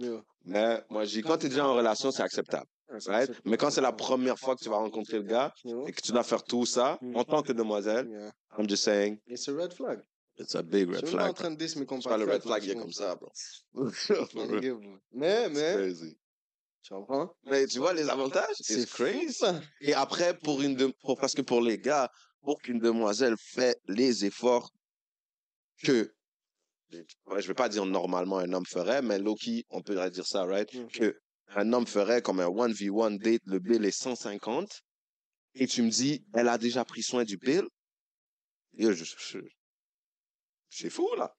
Mais 0.44 0.82
moi, 0.90 1.04
je 1.04 1.10
dis, 1.10 1.22
quand 1.22 1.38
t'es 1.38 1.48
déjà 1.48 1.66
en 1.66 1.74
relation, 1.74 2.10
c'est 2.10 2.22
acceptable. 2.22 2.66
Right? 3.06 3.30
Mais 3.44 3.56
quand 3.58 3.70
c'est 3.70 3.82
la 3.82 3.92
première 3.92 4.38
fois 4.38 4.56
que 4.56 4.62
tu 4.64 4.68
vas 4.70 4.76
rencontrer 4.78 5.18
le 5.18 5.24
gars 5.24 5.52
et 5.86 5.92
que 5.92 6.00
tu 6.00 6.10
dois 6.12 6.22
faire 6.24 6.42
tout 6.42 6.64
ça 6.64 6.98
Mm. 7.02 7.16
en 7.16 7.24
tant 7.24 7.42
que 7.42 7.52
demoiselle, 7.52 8.08
Yeah. 8.08 8.32
I'm 8.58 8.68
just 8.68 8.82
saying, 8.82 9.18
Et 9.26 9.36
c'est 9.36 9.52
red 9.52 9.72
flag. 9.74 10.00
it's 10.38 10.54
a 10.56 10.62
big 10.62 10.88
Je 10.90 10.96
red 10.96 11.06
suis 11.06 11.16
même 11.16 11.26
pas 11.26 11.30
en 11.30 11.34
flag. 11.34 11.36
train 11.36 11.50
de 11.50 11.56
dire 11.56 11.78
mes 11.78 11.86
compatriotes. 11.86 12.26
le 12.26 12.32
red 12.32 12.42
flag, 12.42 12.64
il 12.64 12.70
est 12.70 12.74
comme 12.76 12.92
ça, 12.92 13.14
bro. 13.14 13.30
Mais, 15.12 15.44
C'est 15.44 15.50
mais, 15.50 15.74
crazy. 15.74 16.18
tu 16.82 16.94
comprends? 16.94 17.30
Mais 17.44 17.66
tu 17.66 17.78
vois 17.78 17.92
les 17.92 18.08
avantages? 18.08 18.54
C'est 18.60 18.80
C'est 18.80 18.88
crazy. 18.88 19.26
fou, 19.26 19.32
ça. 19.32 19.60
Et 19.82 19.94
après, 19.94 20.36
pour 20.38 20.62
une 20.62 20.74
de- 20.74 20.92
pour, 21.02 21.18
parce 21.18 21.34
que 21.34 21.42
pour 21.42 21.60
les 21.60 21.78
gars, 21.78 22.10
pour 22.42 22.58
qu'une 22.60 22.78
demoiselle 22.78 23.34
fait 23.38 23.76
les 23.86 24.24
efforts 24.24 24.70
que, 25.84 26.10
ouais, 26.92 27.42
je 27.42 27.48
vais 27.48 27.54
pas 27.54 27.68
dire 27.68 27.84
normalement 27.86 28.38
un 28.38 28.52
homme 28.52 28.66
ferait, 28.66 29.02
mais 29.02 29.18
Loki, 29.18 29.64
on 29.70 29.82
peut 29.82 29.94
dire 30.10 30.26
ça, 30.26 30.44
right? 30.44 30.72
Mm. 30.72 30.86
Que 30.88 31.18
un 31.54 31.72
homme 31.72 31.86
ferait 31.86 32.20
comme 32.22 32.40
un 32.40 32.48
1v1 32.48 33.18
date, 33.18 33.42
le 33.46 33.58
bill 33.58 33.84
est 33.84 33.90
150, 33.90 34.82
et 35.54 35.66
tu 35.66 35.82
me 35.82 35.90
dis, 35.90 36.24
elle 36.34 36.48
a 36.48 36.58
déjà 36.58 36.84
pris 36.84 37.02
soin 37.02 37.24
du 37.24 37.36
bill? 37.36 37.64
C'est 40.70 40.90
fou, 40.90 41.08
là. 41.16 41.34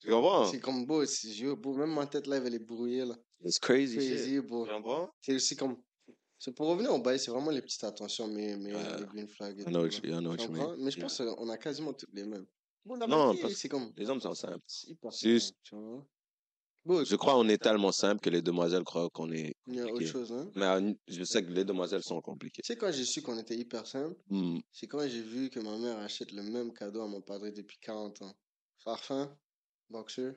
Tu 0.00 0.08
comprends? 0.08 0.46
C'est 0.50 0.60
comme 0.60 0.84
beau, 0.86 1.04
c'est 1.06 1.44
beau. 1.54 1.74
Même 1.74 1.94
ma 1.94 2.06
tête 2.06 2.26
live, 2.26 2.42
elle 2.46 2.54
est 2.54 2.58
brouillée, 2.58 3.04
là. 3.04 3.16
It's 3.44 3.58
crazy, 3.58 4.00
shit. 4.00 4.16
Crazy, 4.16 4.40
bro. 4.40 4.66
Tu 4.66 4.72
comprends? 4.72 5.10
C'est 5.20 5.34
aussi 5.34 5.56
comme. 5.56 5.76
Pour 6.56 6.68
revenir 6.68 6.92
au 6.92 6.98
bail, 6.98 7.18
c'est 7.18 7.30
vraiment 7.30 7.50
les 7.50 7.60
petites 7.60 7.84
attentions, 7.84 8.26
mais, 8.26 8.56
les 8.56 9.04
green 9.06 9.28
flags. 9.28 9.60
I 9.60 9.64
know 9.64 9.82
what 9.82 9.88
là. 9.88 10.00
you, 10.02 10.14
I 10.14 10.20
know 10.20 10.30
what 10.30 10.36
Tu 10.38 10.42
you 10.44 10.48
comprends? 10.48 10.72
mean. 10.72 10.84
Mais 10.84 10.90
je 10.90 10.96
Yeah. 10.98 11.06
pense 11.06 11.18
qu'on 11.18 11.48
a 11.50 11.58
quasiment 11.58 11.92
toutes 11.92 12.14
les 12.14 12.24
mêmes. 12.24 12.46
Non, 12.86 13.36
parce- 13.36 13.54
c'est 13.54 13.68
comme. 13.68 13.92
Les 13.96 14.08
hommes 14.08 14.20
sont 14.20 14.34
simples. 14.34 14.64
Bon, 16.82 17.04
Je 17.04 17.14
crois 17.16 17.34
qu'on 17.34 17.48
est 17.50 17.58
tellement 17.62 17.92
simple 17.92 18.22
que 18.22 18.30
les 18.30 18.40
demoiselles 18.40 18.84
croient 18.84 19.10
qu'on 19.10 19.30
est 19.32 19.54
il 19.66 19.74
y 19.74 19.80
a 19.80 19.82
autre 19.82 19.92
compliqué. 19.92 20.10
chose, 20.12 20.32
hein? 20.32 20.50
Mais 20.54 20.96
je 21.08 21.24
sais 21.24 21.42
que 21.44 21.50
les 21.50 21.62
demoiselles 21.64 22.02
sont 22.02 22.22
compliquées. 22.22 22.62
Tu 22.64 22.72
sais, 22.72 22.78
quand 22.78 22.90
j'ai 22.90 23.04
su 23.04 23.20
qu'on 23.20 23.38
était 23.38 23.54
hyper 23.56 23.86
simple, 23.86 24.16
Hmm. 24.30 24.58
c'est 24.72 24.86
quand 24.86 25.06
j'ai 25.06 25.20
vu 25.22 25.50
que 25.50 25.60
ma 25.60 25.76
mère 25.76 25.98
achète 25.98 26.32
le 26.32 26.42
même 26.42 26.72
cadeau 26.72 27.02
à 27.02 27.06
mon 27.06 27.20
padre 27.20 27.50
depuis 27.50 27.78
40 27.80 28.22
ans. 28.22 28.34
Parfum, 28.82 29.36
boxer, 29.90 30.32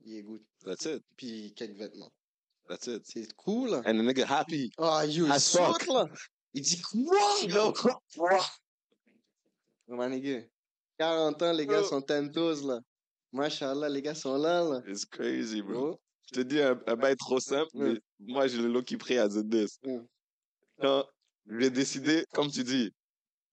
il 0.00 0.16
est 0.16 0.22
good. 0.24 0.42
That's 0.64 0.84
it. 0.86 1.04
Puis 1.16 1.54
quelques 1.54 1.78
vêtements. 1.78 2.12
That's 2.68 2.88
it. 2.88 3.02
C'est 3.06 3.32
cool. 3.36 3.70
là. 3.70 3.82
And 3.86 3.94
the 3.98 4.02
nigga 4.02 4.26
happy. 4.28 4.72
Ah, 4.76 5.06
yo, 5.06 5.26
il 5.26 5.30
As 5.30 5.52
fuck. 5.52 5.82
saute, 5.82 5.86
là. 5.86 6.06
Il 6.52 6.62
dit 6.62 6.80
quoi? 6.82 7.16
Yo, 7.48 7.72
quoi? 7.72 8.02
My 9.86 10.08
nigga. 10.10 10.42
40 10.98 11.42
ans, 11.42 11.52
les 11.52 11.66
gars 11.66 11.80
Bro. 11.80 11.88
sont 11.88 12.00
tentos, 12.02 12.66
là. 12.66 12.80
Machallah, 13.32 13.88
les 13.88 14.02
gars 14.02 14.14
sont 14.14 14.36
là, 14.36 14.62
là. 14.62 14.80
It's 14.88 15.04
crazy, 15.04 15.62
bro. 15.62 16.00
Je 16.28 16.40
te 16.40 16.40
dis 16.40 16.60
un, 16.60 16.80
un 16.86 16.96
bail 16.96 17.16
trop 17.16 17.38
simple, 17.38 17.70
mais 17.74 18.00
moi, 18.18 18.46
j'ai 18.46 18.58
le 18.58 18.82
qui 18.82 18.96
prie 18.96 19.18
à 19.18 19.28
the 19.28 19.48
this. 19.48 19.78
Ouais. 19.84 20.00
Quand 20.80 21.04
j'ai 21.46 21.70
décidé, 21.70 22.24
comme 22.32 22.50
tu 22.50 22.64
dis, 22.64 22.90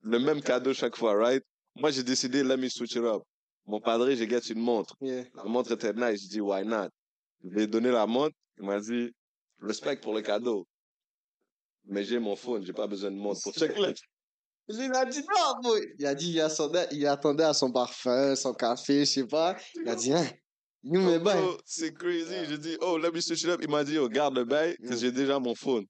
le 0.02 0.20
même 0.20 0.42
cadeau 0.42 0.74
chaque 0.74 0.96
fois, 0.96 1.16
right? 1.16 1.44
Moi, 1.76 1.92
j'ai 1.92 2.04
décidé, 2.04 2.44
let 2.44 2.58
me 2.58 2.70
switch 2.70 2.96
it 2.96 3.04
up. 3.04 3.24
Mon 3.66 3.80
padre, 3.80 4.10
j'ai 4.12 4.28
gâté 4.28 4.54
une 4.54 4.62
montre. 4.62 4.96
Yeah. 5.02 5.26
La 5.36 5.44
montre 5.46 5.72
était 5.72 5.94
nice. 5.94 6.24
Je 6.24 6.28
dis, 6.28 6.42
why 6.42 6.66
not? 6.66 6.90
Je 7.44 7.50
lui 7.50 7.62
ai 7.64 7.68
donné 7.68 7.92
la 7.92 8.06
montre. 8.06 8.36
Il 8.58 8.66
m'a 8.66 8.80
dit, 8.80 9.12
respect 9.62 9.98
pour 9.98 10.14
le 10.14 10.22
cadeau. 10.22 10.68
Mais 11.86 12.04
j'ai 12.04 12.20
mon 12.20 12.36
phone, 12.36 12.66
j'ai 12.66 12.74
pas 12.74 12.88
besoin 12.88 13.12
de 13.12 13.18
montre 13.18 13.42
pour 13.42 13.54
checker. 13.58 13.94
Il 14.70 14.94
a 14.94 15.06
dit 15.06 15.20
non, 15.20 15.62
boy. 15.62 15.82
Il 16.00 16.06
a 16.06 16.16
dit, 16.16 16.32
il 16.32 16.42
attendait, 16.42 16.88
il 16.92 17.06
attendait 17.06 17.44
à 17.44 17.54
son 17.54 17.72
parfum, 17.72 18.36
son 18.36 18.54
café, 18.54 19.00
je 19.00 19.12
sais 19.12 19.28
pas. 19.28 19.58
Il 19.76 19.90
a 19.90 19.96
dit, 19.96 20.14
hein, 20.14 20.26
you 20.84 21.02
me 21.02 21.20
bail. 21.20 21.44
Oh, 21.44 21.58
c'est 21.66 21.94
crazy. 21.94 22.46
J'ai 22.48 22.58
dit, 22.58 22.78
oh, 22.82 22.98
let 22.98 23.12
me 23.12 23.20
switch 23.20 23.44
it 23.44 23.50
up. 23.50 23.60
Il 23.62 23.70
m'a 23.70 23.84
dit, 23.84 23.98
oh, 23.98 24.08
garde 24.08 24.36
le 24.36 24.46
bail, 24.46 24.78
parce 24.80 24.96
que 24.96 24.98
j'ai 25.02 25.12
déjà 25.12 25.40
mon 25.40 25.56
phone. 25.56 25.86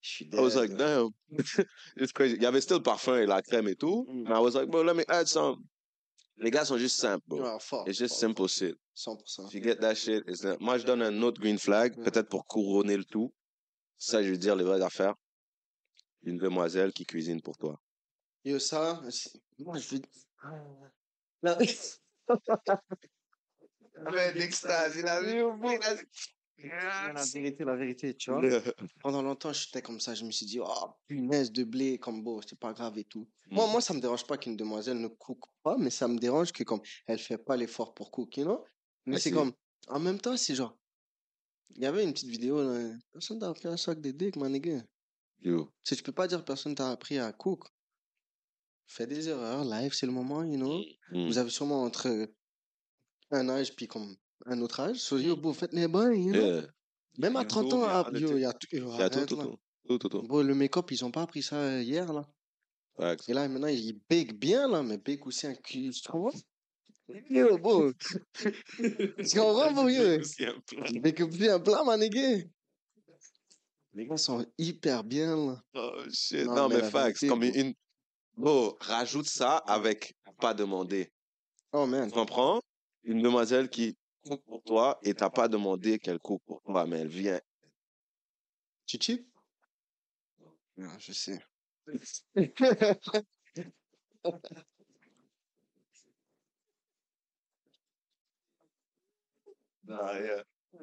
Je 0.00 0.10
suis 0.10 0.24
I 0.32 0.40
was 0.40 0.56
like, 0.56 0.74
damn. 0.76 1.10
It's 1.96 2.12
crazy. 2.12 2.36
Il 2.36 2.42
y 2.42 2.46
avait 2.46 2.60
still 2.60 2.78
le 2.78 2.82
parfum 2.82 3.16
et 3.16 3.26
la 3.26 3.42
crème 3.42 3.68
et 3.68 3.76
tout. 3.76 4.06
Mm. 4.08 4.28
Mais 4.28 4.34
I 4.34 4.40
was 4.40 4.54
like, 4.54 4.68
bro, 4.68 4.82
let 4.82 4.94
me 4.94 5.04
add 5.08 5.26
some. 5.26 5.64
Les 6.38 6.50
gars 6.50 6.64
sont 6.64 6.78
juste 6.78 6.96
simples, 6.96 7.24
bro. 7.26 7.42
Ah, 7.44 7.58
fort, 7.58 7.88
It's 7.88 7.98
just 7.98 8.14
fort, 8.14 8.20
simple 8.20 8.48
shit. 8.48 8.76
100%. 8.96 9.48
If 9.48 9.54
you 9.54 9.62
get 9.62 9.80
that 9.80 9.94
shit, 9.94 10.22
it's 10.26 10.40
that. 10.40 10.58
Moi, 10.60 10.78
je 10.78 10.84
donne 10.84 11.02
un 11.02 11.22
autre 11.22 11.40
green 11.40 11.58
flag, 11.58 11.94
peut-être 12.02 12.28
pour 12.28 12.46
couronner 12.46 12.96
le 12.96 13.04
tout. 13.04 13.32
Ça, 13.98 14.22
je 14.22 14.30
veux 14.30 14.36
dire 14.36 14.56
les 14.56 14.64
vraies 14.64 14.82
affaires. 14.82 15.14
Une 16.22 16.38
demoiselle 16.38 16.92
qui 16.92 17.06
cuisine 17.06 17.40
pour 17.40 17.56
toi. 17.56 17.80
Yo, 18.46 18.60
ça, 18.60 19.02
moi, 19.58 19.76
je 19.78 19.96
veux. 19.96 20.02
Là- 21.42 21.58
La 27.12 27.24
vérité, 27.34 27.64
la 27.64 27.74
vérité, 27.74 28.14
tu 28.14 28.30
vois. 28.30 28.40
Pendant 29.00 29.20
longtemps, 29.20 29.52
j'étais 29.52 29.82
comme 29.82 29.98
ça. 29.98 30.14
Je 30.14 30.24
me 30.24 30.30
suis 30.30 30.46
dit, 30.46 30.60
oh, 30.60 30.90
punaise 31.08 31.50
de 31.50 31.64
blé, 31.64 31.98
comme 31.98 32.22
beau, 32.22 32.40
c'est 32.40 32.58
pas 32.58 32.72
grave 32.72 32.96
et 32.98 33.04
tout. 33.04 33.28
Moi, 33.50 33.66
Mm. 33.66 33.70
moi, 33.72 33.80
ça 33.80 33.94
me 33.94 34.00
dérange 34.00 34.24
pas 34.28 34.38
qu'une 34.38 34.56
demoiselle 34.56 35.00
ne 35.00 35.08
cook 35.08 35.40
pas, 35.64 35.76
mais 35.76 35.90
ça 35.90 36.06
me 36.06 36.18
dérange 36.18 36.52
que 36.52 36.62
comme 36.62 36.80
elle 37.06 37.18
fait 37.18 37.38
pas 37.38 37.56
l'effort 37.56 37.94
pour 37.94 38.12
cook, 38.12 38.36
you 38.36 38.44
know? 38.44 38.64
Mais 39.06 39.16
c'est 39.18 39.30
comme, 39.32 39.52
en 39.88 39.98
même 39.98 40.20
temps, 40.20 40.36
c'est 40.36 40.54
genre, 40.54 40.78
il 41.70 41.82
y 41.82 41.86
avait 41.86 42.04
une 42.04 42.12
petite 42.12 42.30
vidéo, 42.30 42.62
là, 42.62 42.94
personne 43.12 43.40
t'a 43.40 43.48
appris 43.48 43.66
à 43.66 43.76
sac 43.76 44.00
de 44.00 44.12
dick, 44.12 44.36
man, 44.36 44.52
nigga. 44.52 44.84
Sais, 45.82 45.96
tu 45.96 46.02
peux 46.04 46.12
pas 46.12 46.28
dire 46.28 46.44
personne 46.44 46.76
t'a 46.76 46.90
appris 46.92 47.18
à 47.18 47.32
cook. 47.32 47.64
Fais 48.86 49.06
des 49.06 49.28
erreurs, 49.28 49.64
live, 49.64 49.92
c'est 49.92 50.06
le 50.06 50.12
moment, 50.12 50.44
you 50.44 50.56
know? 50.56 50.80
Mm. 51.10 51.26
Vous 51.26 51.38
avez 51.38 51.50
sûrement 51.50 51.82
entre 51.82 52.28
un 53.30 53.48
âge 53.48 53.74
puis 53.74 53.88
comme 53.88 54.14
un 54.46 54.60
autre 54.60 54.80
âge. 54.80 54.98
So, 54.98 55.18
yo, 55.18 55.36
bro, 55.36 55.52
faites 55.52 55.72
les 55.72 55.88
bains, 55.88 56.12
you 56.12 56.32
know? 56.32 56.40
Yeah. 56.40 56.66
Même 57.18 57.36
à 57.36 57.42
YouTube, 57.42 57.68
30 57.68 57.72
ans, 57.72 57.78
il 57.78 57.82
y 57.82 57.86
a 57.86 57.98
ah, 57.98 58.10
yo, 58.12 58.36
il 58.36 58.40
y 58.40 58.44
a 58.44 58.52
tout. 58.52 58.68
yo, 58.70 58.92
Il 58.92 58.98
y 58.98 59.02
a 59.02 59.10
tout, 59.10 59.26
tout, 59.26 59.36
là. 59.36 59.44
tout. 59.44 59.58
Tout, 59.88 59.98
tout, 59.98 60.08
tout. 60.08 60.22
Bro, 60.22 60.42
le 60.42 60.54
make-up, 60.54 60.90
ils 60.90 61.04
ont 61.04 61.10
pas 61.10 61.22
appris 61.22 61.42
ça 61.42 61.80
hier, 61.80 62.12
là. 62.12 62.22
Et 63.28 63.32
là, 63.32 63.48
maintenant, 63.48 63.68
ils 63.68 64.00
bake 64.08 64.38
bien, 64.38 64.68
là, 64.68 64.82
mais 64.82 64.98
bake 64.98 65.26
aussi 65.26 65.46
un 65.46 65.54
cul. 65.54 65.90
Tu 65.90 66.08
comprends? 66.08 66.38
Yo, 67.30 67.58
bro. 67.58 67.92
tu 67.92 69.38
comprends, 69.38 69.72
bro, 69.72 69.88
yo? 69.88 70.02
Un. 70.02 70.22
Ils 70.90 71.00
bake 71.00 71.22
bien 71.24 71.58
plein, 71.58 71.84
man, 71.84 72.00
nigga. 72.00 72.44
Les 73.94 74.06
gars 74.06 74.16
sont 74.18 74.44
hyper 74.58 75.02
bien, 75.04 75.36
là. 75.36 75.62
Oh 75.74 76.02
shit. 76.12 76.44
Non, 76.44 76.54
Non, 76.54 76.68
mais 76.68 76.82
mais, 76.82 76.90
facts. 76.90 77.26
Comme 77.26 77.42
une. 77.44 77.74
Bro, 78.36 78.76
rajoute 78.80 79.26
ça 79.26 79.56
avec 79.56 80.14
pas 80.40 80.52
demander. 80.52 81.10
Oh, 81.72 81.86
man. 81.86 82.08
Tu 82.08 82.14
comprends? 82.14 82.60
Une 83.04 83.22
demoiselle 83.22 83.70
qui 83.70 83.96
cook 84.26 84.42
pour 84.44 84.62
toi 84.62 84.98
et 85.02 85.14
t'as 85.14 85.30
pas 85.30 85.48
demandé 85.48 85.98
qu'elle 85.98 86.18
cook 86.18 86.42
pour 86.44 86.60
toi, 86.62 86.86
mais 86.86 87.00
elle 87.00 87.08
vient. 87.08 87.40
Tu 88.84 88.98
cheap? 89.00 89.26
Non, 90.76 90.90
je 90.98 91.12
sais. 91.12 91.38
Non, 92.36 92.36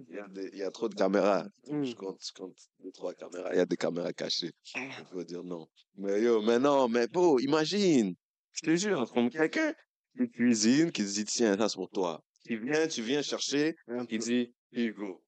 il 0.07 0.15
y 0.15 0.19
a, 0.19 0.27
il 0.51 0.57
y 0.57 0.63
a 0.63 0.71
trop 0.71 0.89
de 0.89 0.95
caméras. 0.95 1.45
Mm. 1.67 1.83
Je 1.83 1.95
compte, 1.95 2.19
je 2.25 2.33
compte 2.33 2.57
trois 2.93 3.13
caméras. 3.13 3.49
Il 3.53 3.57
y 3.57 3.59
a 3.61 3.65
des 3.65 3.77
caméras 3.77 4.13
cachées. 4.13 4.51
Il 4.75 5.05
faut 5.11 5.23
dire 5.23 5.43
non. 5.43 5.67
Mais 5.95 6.21
yo, 6.21 6.41
mais 6.41 6.59
non, 6.59 6.87
mais 6.87 7.07
beau, 7.07 7.39
imagine. 7.39 8.15
Je 8.53 8.61
te 8.61 8.75
jure, 8.75 9.11
comme 9.11 9.29
quelqu'un 9.29 9.73
qui 10.17 10.29
cuisine, 10.29 10.91
qui 10.91 11.01
se 11.07 11.13
dit, 11.15 11.25
tiens, 11.25 11.57
ça 11.57 11.67
c'est 11.69 11.75
pour 11.75 11.89
toi. 11.89 12.23
Qui 12.45 12.55
vient, 12.57 12.87
tu 12.87 13.01
viens 13.01 13.21
chercher, 13.21 13.75
qui 14.07 14.17
dit, 14.19 14.53
Hugo. 14.71 15.23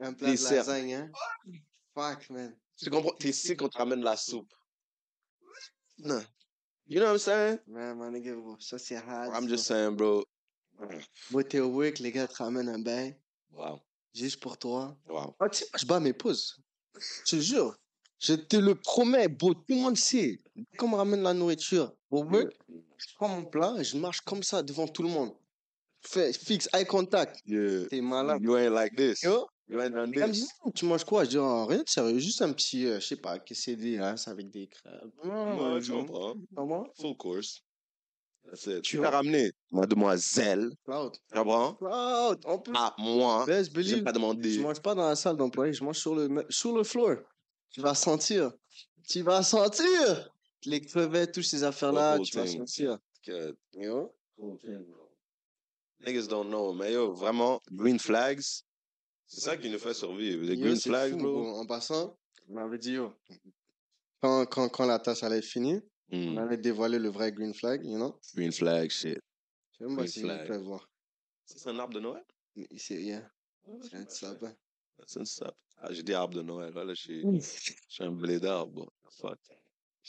un 0.00 0.12
plat 0.12 0.32
de 0.34 0.54
lasagne, 0.54 0.94
hein? 0.94 1.10
Fuck, 1.94 2.30
man. 2.30 2.56
Tu 2.76 2.90
comprends? 2.90 3.12
T'es 3.18 3.28
ici 3.30 3.56
qu'on 3.56 3.68
te 3.68 3.78
ramène 3.78 4.02
la 4.02 4.16
soupe? 4.16 4.52
Non. 5.98 6.20
You 6.88 7.00
know 7.00 7.06
what 7.06 7.12
I'm 7.14 7.18
saying? 7.18 7.58
Man, 7.66 7.98
my 7.98 8.10
nigga, 8.10 8.34
bro, 8.34 8.56
ça 8.60 8.78
c'est 8.78 8.96
hard. 8.96 9.32
I'm 9.34 9.48
just 9.48 9.64
saying, 9.66 9.96
bro. 9.96 10.24
Moi, 11.30 11.42
t'es 11.44 11.60
au 11.60 11.68
work, 11.68 11.98
les 12.00 12.12
gars 12.12 12.28
te 12.28 12.34
ramènent 12.34 12.68
un 12.68 12.78
bain, 12.78 13.12
Wow. 13.50 13.80
juste 14.14 14.40
pour 14.40 14.58
toi. 14.58 14.96
Wow. 15.08 15.34
Ah, 15.40 15.48
tu 15.48 15.58
sais, 15.58 15.64
moi, 15.72 15.78
je 15.80 15.86
bats 15.86 16.00
mes 16.00 16.12
pauses. 16.12 16.60
Je 16.98 17.36
te 17.36 17.40
jure. 17.40 17.76
Je 18.18 18.34
te 18.34 18.56
le 18.56 18.74
promets, 18.74 19.28
bro. 19.28 19.54
Tout 19.54 19.64
le 19.68 19.76
monde 19.76 19.96
sait. 19.96 20.40
Quand 20.78 20.86
on 20.86 20.90
me 20.90 20.96
ramène 20.96 21.22
la 21.22 21.34
nourriture 21.34 21.92
au 22.10 22.24
je 22.30 23.14
prends 23.14 23.28
mon 23.28 23.44
plat 23.44 23.74
et 23.78 23.84
je 23.84 23.96
marche 23.98 24.20
comme 24.22 24.42
ça 24.42 24.62
devant 24.62 24.88
tout 24.88 25.02
le 25.02 25.08
monde. 25.08 25.32
Fais, 26.00 26.32
fixe, 26.32 26.68
eye 26.72 26.86
contact. 26.86 27.40
Yeah. 27.46 27.86
T'es 27.88 28.00
malade. 28.00 28.40
You 28.42 28.56
ain't 28.56 28.72
like 28.72 28.96
this. 28.96 29.22
Yo, 29.22 29.46
You 29.68 29.80
ain't 29.80 30.32
dit, 30.32 30.46
tu 30.74 30.84
manges 30.84 31.04
quoi? 31.04 31.24
Je 31.24 31.30
dis, 31.30 31.38
oh, 31.38 31.66
rien 31.66 31.82
de 31.82 31.88
sérieux, 31.88 32.18
juste 32.20 32.40
un 32.40 32.52
petit, 32.52 32.86
euh, 32.86 33.00
je 33.00 33.06
sais 33.06 33.16
pas, 33.16 33.40
quesadillas 33.40 34.22
avec 34.28 34.48
des 34.50 34.68
crabes. 34.68 35.10
Non, 35.24 35.80
je 35.80 35.92
non. 35.92 36.04
comprends. 36.04 36.34
Comment? 36.54 36.86
Full 37.00 37.16
course. 37.16 37.64
Tu 38.82 38.98
l'as 38.98 39.10
ramené, 39.10 39.52
mademoiselle. 39.72 40.70
Cloud. 40.84 41.12
Tu 41.12 41.38
comprends? 41.38 41.74
Cloud. 41.74 42.40
En 42.44 42.58
plus, 42.58 42.74
Ah, 42.76 42.94
moi, 42.98 43.44
best 43.46 43.72
believe, 43.72 44.02
pas 44.02 44.10
je 44.10 44.14
demandé. 44.14 44.58
mange 44.58 44.80
pas 44.80 44.94
dans 44.94 45.08
la 45.08 45.16
salle 45.16 45.36
d'employé, 45.36 45.72
je 45.72 45.82
mange 45.84 45.98
sur 45.98 46.14
le, 46.14 46.46
sur 46.48 46.76
le 46.76 46.84
floor. 46.84 47.16
Tu 47.70 47.80
vas 47.80 47.94
sentir. 47.94 48.52
Tu 49.08 49.22
vas 49.22 49.42
sentir. 49.42 50.30
Les 50.64 50.80
crevettes, 50.80 51.32
toutes 51.32 51.44
ces 51.44 51.62
affaires-là, 51.64 52.18
tu 52.20 52.36
vas 52.36 52.46
sentir. 52.46 52.98
Que 53.22 53.56
Yo. 53.74 54.12
niggas 56.04 56.26
don't 56.28 56.48
know, 56.48 56.72
mais 56.72 56.92
yo, 56.92 57.12
vraiment, 57.12 57.60
green 57.72 57.98
flags, 57.98 58.40
c'est 59.26 59.40
ça 59.40 59.56
qui 59.56 59.68
nous 59.70 59.78
fait 59.78 59.94
survivre. 59.94 60.42
Les 60.44 60.56
green 60.56 60.78
flags, 60.78 61.12
fou, 61.12 61.18
bro. 61.18 61.56
En 61.56 61.66
passant, 61.66 62.16
on 62.48 62.54
m'avait 62.54 62.78
dit, 62.78 62.92
yo, 62.92 63.12
quand, 64.20 64.46
quand, 64.46 64.68
quand 64.68 64.86
la 64.86 64.98
tasse 64.98 65.22
allait 65.22 65.38
être 65.38 65.44
finie, 65.44 65.80
on 66.12 66.16
Hmm, 66.34 66.38
allait 66.38 66.56
dévoiler 66.56 66.98
le 66.98 67.08
vrai 67.08 67.32
green 67.32 67.52
flag, 67.54 67.84
you 67.84 67.96
know? 67.96 68.18
Green 68.34 68.52
flag, 68.52 68.90
shit. 68.90 69.18
Je 69.72 69.78
sais 69.78 69.84
même 69.84 69.96
pas 69.96 70.06
si 70.06 70.20
flag. 70.20 70.46
pouvez 70.46 70.58
voir. 70.58 70.88
C'est 71.44 71.68
un 71.68 71.78
arbre 71.78 71.94
de 71.94 72.00
Noël? 72.00 72.24
C'est 72.76 72.96
rien. 72.96 73.28
C'est 73.82 73.96
un 73.96 74.08
sapin. 74.08 74.54
C'est 75.06 75.20
un 75.20 75.24
sap. 75.24 75.54
Ah, 75.78 75.92
j'ai 75.92 76.02
dit 76.02 76.14
arbre 76.14 76.34
de 76.34 76.42
Noël. 76.42 76.72
Là, 76.72 76.84
là 76.84 76.94
je 76.94 77.00
suis, 77.02 77.22
je 77.22 77.40
suis 77.88 78.04
un 78.04 78.12
blé 78.12 78.38
d'arbre, 78.40 78.72
bro. 78.72 78.88
Fuck. 79.20 79.38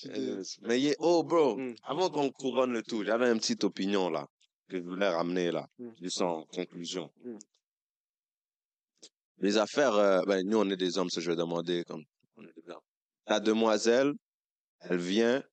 Anyways. 0.05 0.57
Mais 0.61 0.79
yeah, 0.79 0.93
oh, 0.99 1.23
bro, 1.23 1.57
Mm. 1.57 1.75
avant 1.83 2.09
qu'on 2.09 2.29
couronne 2.31 2.71
le 2.71 2.83
tout, 2.83 3.03
j'avais 3.03 3.29
une 3.31 3.39
petite 3.39 3.63
opinion, 3.63 4.09
là, 4.09 4.27
que 4.69 4.77
je 4.77 4.83
voulais 4.83 5.09
ramener, 5.09 5.51
là, 5.51 5.67
Mm. 5.79 5.89
juste 6.01 6.21
en 6.21 6.43
conclusion. 6.45 7.11
Mm. 7.23 7.37
Les 9.39 9.57
affaires, 9.57 9.93
euh, 9.95 10.21
ben, 10.25 10.47
nous, 10.47 10.57
on 10.59 10.69
est 10.69 10.77
des 10.77 10.97
hommes, 10.97 11.09
ça, 11.09 11.19
je 11.21 11.29
vais 11.29 11.35
demander, 11.35 11.83
comme, 11.85 12.03
on 12.37 12.43
est 12.43 12.53
des 12.55 12.69
hommes. 12.69 12.81
Ta 13.25 13.39
demoiselle, 13.39 14.13
elle 14.81 14.99
vient, 14.99 15.43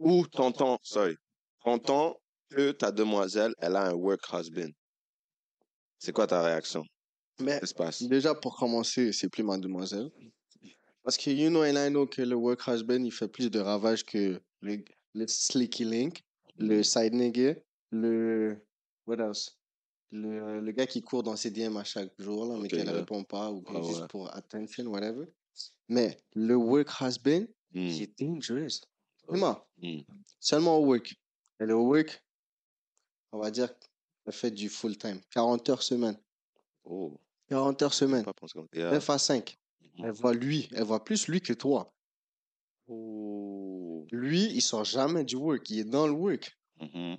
ou 0.00 0.26
t'entends, 0.26 0.78
sorry, 0.82 1.14
t'entends 1.64 2.16
que 2.50 2.72
ta 2.72 2.90
demoiselle, 2.90 3.54
elle 3.58 3.76
a 3.76 3.84
un 3.90 3.94
work 3.94 4.20
husband. 4.32 4.70
C'est 5.98 6.12
quoi 6.12 6.26
ta 6.26 6.42
réaction? 6.42 6.84
Mais 7.40 7.64
se 7.64 7.74
passe? 7.74 8.02
déjà, 8.02 8.34
pour 8.34 8.56
commencer, 8.56 9.12
c'est 9.12 9.28
plus 9.28 9.42
mademoiselle. 9.44 10.10
Parce 11.02 11.16
que 11.16 11.30
you 11.30 11.48
know 11.48 11.62
and 11.62 11.76
I 11.76 11.88
know 11.90 12.06
que 12.06 12.22
le 12.22 12.34
work 12.34 12.66
husband, 12.66 13.04
il 13.04 13.12
fait 13.12 13.28
plus 13.28 13.50
de 13.50 13.58
ravages 13.60 14.04
que 14.04 14.40
le, 14.60 14.84
le 15.14 15.26
slicky 15.26 15.84
link, 15.84 16.22
le 16.56 16.82
side 16.82 17.14
nigga, 17.14 17.54
le... 17.90 18.58
What 19.06 19.16
else? 19.18 19.56
Le, 20.12 20.60
le 20.60 20.72
gars 20.72 20.86
qui 20.86 21.00
court 21.02 21.22
dans 21.22 21.36
ses 21.36 21.50
DM 21.50 21.76
à 21.76 21.84
chaque 21.84 22.12
jour, 22.18 22.44
là, 22.46 22.56
mais 22.58 22.64
Ok, 22.64 22.70
qu'elle 22.70 22.80
ne 22.80 22.90
yeah. 22.90 22.98
répond 23.00 23.24
pas, 23.24 23.50
ou 23.50 23.62
Ah 23.68 23.80
juste 23.82 24.00
ouais. 24.02 24.08
pour 24.08 24.34
attention, 24.34 24.84
whatever. 24.86 25.26
Mais 25.88 26.16
le 26.34 26.56
work 26.56 26.88
husband, 27.00 27.46
Hmm, 27.72 27.78
il 27.86 28.02
est 28.02 28.18
dangerous. 28.20 28.80
Hmm. 29.82 30.00
seulement 30.38 30.78
au 30.78 30.86
work. 30.86 31.14
Elle 31.58 31.70
est 31.70 31.74
au 31.74 31.86
work, 31.86 32.22
on 33.32 33.38
va 33.38 33.50
dire 33.50 33.68
qu'elle 33.78 34.32
fait 34.32 34.50
du 34.50 34.68
full 34.68 34.96
time. 34.96 35.20
40 35.30 35.68
heures 35.70 35.82
semaine. 35.82 36.18
Oh, 36.84 37.18
40 37.48 37.82
heures 37.82 37.94
semaine. 37.94 38.24
yeah. 38.72 38.90
9 38.92 39.10
à 39.10 39.18
5. 39.18 39.58
Elle 40.02 40.12
voit 40.12 40.32
lui, 40.32 40.68
elle 40.72 40.84
voit 40.84 41.04
plus 41.04 41.28
lui 41.28 41.40
que 41.40 41.52
toi. 41.52 41.92
Oh. 42.88 44.06
Lui, 44.10 44.44
il 44.46 44.62
sort 44.62 44.84
jamais 44.84 45.24
du 45.24 45.36
work, 45.36 45.68
il 45.70 45.80
est 45.80 45.84
dans 45.84 46.06
le 46.06 46.12
work. 46.12 46.56
Mhm. 46.80 47.18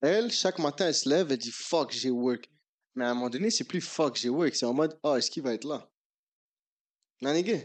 Elle, 0.00 0.30
chaque 0.32 0.58
matin, 0.58 0.86
elle 0.88 0.94
se 0.94 1.08
lève, 1.08 1.30
elle 1.30 1.38
dit 1.38 1.50
fuck, 1.50 1.92
j'ai 1.92 2.10
work. 2.10 2.48
Mais 2.94 3.04
à 3.04 3.10
un 3.10 3.14
moment 3.14 3.30
donné, 3.30 3.50
c'est 3.50 3.64
plus 3.64 3.80
fuck, 3.80 4.16
j'ai 4.16 4.28
work, 4.28 4.54
c'est 4.54 4.66
en 4.66 4.74
mode 4.74 4.98
oh, 5.02 5.16
est-ce 5.16 5.30
qu'il 5.30 5.42
va 5.42 5.54
être 5.54 5.64
là? 5.64 5.88
Gars. 7.22 7.58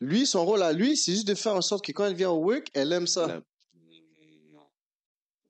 Lui, 0.00 0.26
son 0.26 0.44
rôle 0.44 0.62
à 0.62 0.72
lui, 0.72 0.96
c'est 0.96 1.12
juste 1.12 1.26
de 1.28 1.34
faire 1.34 1.54
en 1.54 1.62
sorte 1.62 1.84
que 1.84 1.92
quand 1.92 2.04
elle 2.06 2.14
vient 2.14 2.30
au 2.30 2.38
work, 2.44 2.68
elle 2.74 2.92
aime 2.92 3.06
ça. 3.06 3.26
La- 3.26 3.40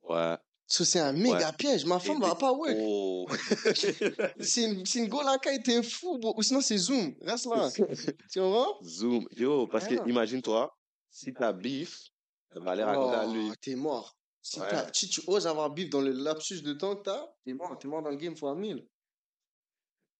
Ouais. 0.08 0.36
C'est 0.68 1.00
un 1.00 1.12
méga 1.12 1.52
piège. 1.52 1.84
Ma 1.84 1.98
femme 2.00 2.20
va 2.20 2.34
pas 2.36 2.52
au 2.52 2.58
work. 2.58 2.76
Oh. 2.78 3.26
C'est 4.40 4.64
une, 4.94 5.08
golaka, 5.08 5.56
t'es 5.58 5.82
fou, 5.82 6.18
bro. 6.18 6.34
Ou 6.36 6.42
sinon, 6.42 6.60
c'est 6.60 6.76
Zoom. 6.78 7.14
Reste 7.22 7.46
là. 7.46 7.70
tu 8.32 8.40
vois? 8.40 8.78
Zoom. 8.84 9.26
Yo, 9.36 9.66
parce 9.68 9.86
que 9.86 10.08
imagine-toi, 10.08 10.76
si 11.10 11.32
t'as 11.34 11.52
beef, 11.52 12.08
elle 12.54 12.62
va 12.62 12.72
aller 12.72 12.82
raconter 12.84 13.16
à 13.16 13.26
lui. 13.26 13.48
Oh, 13.50 13.54
t'es 13.60 13.74
mort. 13.76 14.16
Si, 14.42 14.60
Ouais. 14.60 14.68
t'as- 14.68 14.92
si 14.92 15.08
tu 15.08 15.20
oses 15.26 15.46
avoir 15.48 15.70
bif 15.70 15.90
dans 15.90 16.00
le 16.00 16.12
lapsus 16.12 16.62
de 16.62 16.72
temps 16.72 16.94
que 16.96 17.02
t'as, 17.02 17.26
t'es 17.44 17.52
mort. 17.52 17.76
T'es 17.78 17.88
mort 17.88 18.02
dans 18.02 18.10
le 18.10 18.16
game 18.16 18.36
fois 18.36 18.54
1000. 18.54 18.86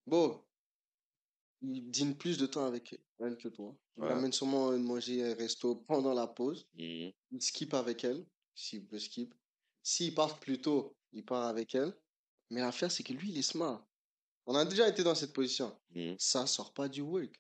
Bon. 0.07 0.43
Il 1.63 1.91
dîne 1.91 2.17
plus 2.17 2.39
de 2.39 2.47
temps 2.47 2.67
avec 2.67 2.95
elle 3.21 3.37
que 3.37 3.49
toi. 3.49 3.75
Il 3.97 4.03
Ouais. 4.05 4.11
amène 4.13 4.33
sûrement 4.33 4.71
manger 4.79 5.25
un 5.25 5.35
resto 5.35 5.75
pendant 5.89 6.15
la 6.15 6.27
pause. 6.27 6.67
Mhm. 6.75 7.13
Il 7.33 7.41
skip 7.43 7.75
avec 7.75 8.05
elle, 8.05 8.25
s'il 8.55 8.85
peut 8.87 8.99
skip. 8.99 9.35
S'il 9.83 10.15
part 10.15 10.39
plus 10.41 10.61
tôt, 10.61 10.95
il 11.13 11.25
part 11.25 11.45
avec 11.47 11.75
elle. 11.75 11.95
Mais 12.51 12.61
l'affaire, 12.61 12.91
c'est 12.91 13.03
que 13.03 13.13
lui, 13.13 13.31
il 13.31 13.39
est 13.39 13.43
smart. 13.43 13.85
On 14.47 14.55
a 14.55 14.65
déjà 14.65 14.89
été 14.89 15.03
dans 15.03 15.15
cette 15.15 15.33
position. 15.33 15.77
Mhm. 15.95 16.17
Ça 16.19 16.47
sort 16.47 16.73
pas 16.73 16.89
du 16.89 17.01
work. 17.01 17.31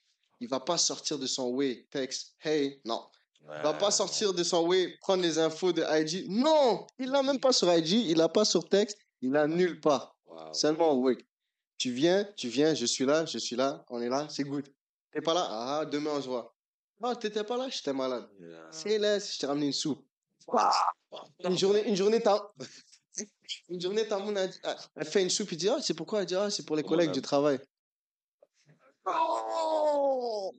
Il 0.40 0.48
va 0.48 0.60
pas 0.60 0.76
sortir 0.78 1.18
de 1.18 1.26
son 1.26 1.50
way, 1.50 1.86
texte, 1.90 2.34
hey, 2.44 2.80
non. 2.84 3.02
Il 3.42 3.46
va 3.46 3.72
Ouais. 3.72 3.78
pas 3.78 3.90
sortir 3.92 4.34
de 4.34 4.42
son 4.42 4.66
way, 4.66 4.96
prendre 5.00 5.22
les 5.22 5.38
infos 5.38 5.72
de 5.72 5.82
IG. 5.82 6.26
Non, 6.28 6.86
il 6.98 7.08
l'a 7.10 7.22
même 7.22 7.38
pas 7.38 7.52
sur 7.52 7.72
IG, 7.72 7.92
il 7.92 8.16
l'a 8.16 8.28
pas 8.28 8.44
sur 8.44 8.68
texte, 8.68 8.98
il 9.22 9.30
l'a 9.30 9.46
nulle 9.46 9.80
part. 9.80 10.16
Wow. 10.26 10.52
Seulement 10.52 10.94
work. 10.94 11.24
Tu 11.78 11.90
viens, 11.92 12.24
tu 12.36 12.48
viens, 12.48 12.74
je 12.74 12.84
suis 12.86 13.04
là, 13.06 13.24
je 13.24 13.38
suis 13.38 13.54
là, 13.56 13.84
on 13.88 14.00
est 14.02 14.08
là, 14.08 14.26
c'est 14.28 14.42
good. 14.44 14.66
T'es 15.16 15.22
pas 15.22 15.32
là, 15.32 15.46
ah, 15.48 15.84
demain 15.86 16.10
on 16.14 16.20
se 16.20 16.28
voit. 16.28 16.54
Ah, 17.02 17.16
t'étais 17.16 17.42
pas 17.42 17.56
là, 17.56 17.70
j'étais 17.70 17.94
malade. 17.94 18.28
C'est 18.70 18.98
laisse, 18.98 19.32
je 19.32 19.38
t'ai 19.38 19.46
ramené 19.46 19.64
une 19.68 19.72
soupe. 19.72 20.04
Une 21.42 21.56
journée, 21.56 21.88
une 21.88 21.96
journée, 21.96 22.20
t'as. 22.22 22.38
Une 23.70 23.80
journée, 23.80 24.06
t'as 24.06 24.18
mon 24.18 24.36
a 24.36 24.46
dit- 24.46 24.58
ah, 24.62 24.76
Elle 24.94 25.06
fait 25.06 25.22
une 25.22 25.30
soupe, 25.30 25.50
il 25.52 25.56
dit, 25.56 25.70
ah, 25.70 25.78
c'est 25.80 25.94
pourquoi? 25.94 26.20
Elle 26.20 26.26
dit, 26.26 26.34
ah, 26.34 26.50
c'est 26.50 26.66
pour 26.66 26.76
les 26.76 26.82
collègues 26.82 27.12
du 27.12 27.22
travail. 27.22 27.58
Oh! 29.06 30.52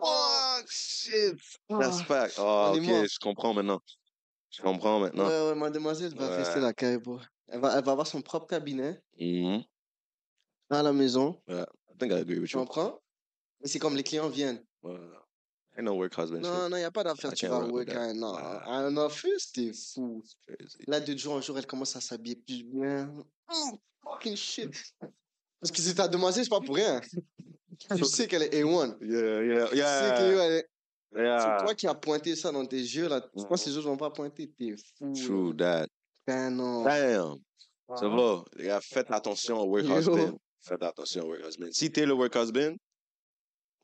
Fuck, 0.00 0.70
shit. 0.70 1.36
That's 1.68 2.00
Ah. 2.00 2.04
fact. 2.04 2.34
Oh, 2.38 2.72
ok, 2.74 2.82
je 2.82 3.18
comprends 3.18 3.52
maintenant. 3.52 3.82
Je 4.48 4.62
comprends 4.62 5.00
maintenant. 5.00 5.26
Ouais, 5.28 5.48
ouais, 5.50 5.54
mademoiselle 5.54 6.14
va 6.16 6.30
Ouais. 6.30 6.36
rester 6.36 6.60
la 6.60 6.72
caille, 6.72 6.96
bro. 6.96 7.18
Elle 7.48 7.60
va, 7.60 7.76
elle 7.76 7.84
va 7.84 7.92
avoir 7.92 8.06
son 8.06 8.22
propre 8.22 8.46
cabinet 8.46 9.02
Mhm. 9.20 9.62
à 10.70 10.82
la 10.82 10.92
maison. 10.94 11.42
I 11.46 11.64
think 11.98 12.12
I 12.12 12.20
agree 12.20 12.38
with 12.38 12.48
Tu 12.48 12.56
comprends? 12.56 12.98
Et 13.62 13.68
c'est 13.68 13.78
comme 13.78 13.96
les 13.96 14.02
clients 14.02 14.28
viennent. 14.28 14.62
Ain't 15.74 15.84
no 15.84 15.94
work 15.94 16.12
husband 16.18 16.40
Non, 16.40 16.68
non, 16.68 16.76
il 16.76 16.80
n'y 16.80 16.84
a 16.84 16.90
pas 16.90 17.02
d'affaire. 17.04 17.32
Tu 17.32 17.46
vas 17.46 17.64
work 17.64 17.88
à 17.90 18.02
un, 18.02 18.22
à 18.22 18.72
un 18.72 18.96
office, 18.98 19.52
t'es 19.52 19.72
fou. 19.72 20.22
Là, 20.86 21.00
de 21.00 21.16
jour 21.16 21.34
en 21.34 21.40
jour, 21.40 21.56
elle 21.58 21.66
commence 21.66 21.96
à 21.96 22.00
s'habiller 22.00 22.36
plus 22.36 22.62
bien. 22.64 23.06
Mm, 23.06 23.76
fucking 24.02 24.36
shit. 24.36 24.70
Parce 25.60 25.70
que 25.72 25.80
c'est 25.80 25.94
ta 25.94 26.08
demoiselle, 26.08 26.44
c'est 26.44 26.50
pas 26.50 26.60
pour 26.60 26.74
rien. 26.76 27.00
Tu 27.96 28.04
sais 28.04 28.26
qu'elle 28.26 28.42
est 28.42 28.62
A1. 28.62 28.96
Yeah, 29.00 29.42
yeah, 29.44 29.66
Tu 29.68 29.76
sais 29.76 29.76
que 29.76 30.34
yeah. 30.34 30.44
elle 30.44 30.52
est- 30.52 30.68
c'est 31.14 31.20
Yeah. 31.22 31.58
toi 31.60 31.74
qui 31.74 31.86
as 31.86 31.94
pointé 31.94 32.34
ça 32.36 32.50
dans 32.52 32.64
tes 32.64 32.76
yeux, 32.80 33.06
là. 33.08 33.22
Je 33.36 33.44
pense 33.44 33.64
que 33.64 33.68
les 33.70 33.76
autres 33.76 33.88
vont 33.88 33.96
pas 33.98 34.10
pointer. 34.10 34.50
T'es 34.58 34.74
fou. 34.98 35.12
True 35.14 35.56
that. 35.56 35.86
Ben 36.26 36.50
non. 36.50 36.84
Damn. 36.84 37.36
Ça 37.96 38.08
va. 38.08 38.44
Les 38.56 38.64
gars, 38.66 38.80
faites 38.80 39.10
attention 39.10 39.58
au 39.60 39.66
work 39.66 39.84
Yo. 39.84 39.98
husband. 39.98 40.38
Faites 40.60 40.82
attention 40.82 41.24
au 41.24 41.28
work 41.28 41.42
husband. 41.46 41.68
Si 41.72 41.90
t'es 41.90 42.06
le 42.06 42.14
work 42.14 42.34
husband, 42.34 42.76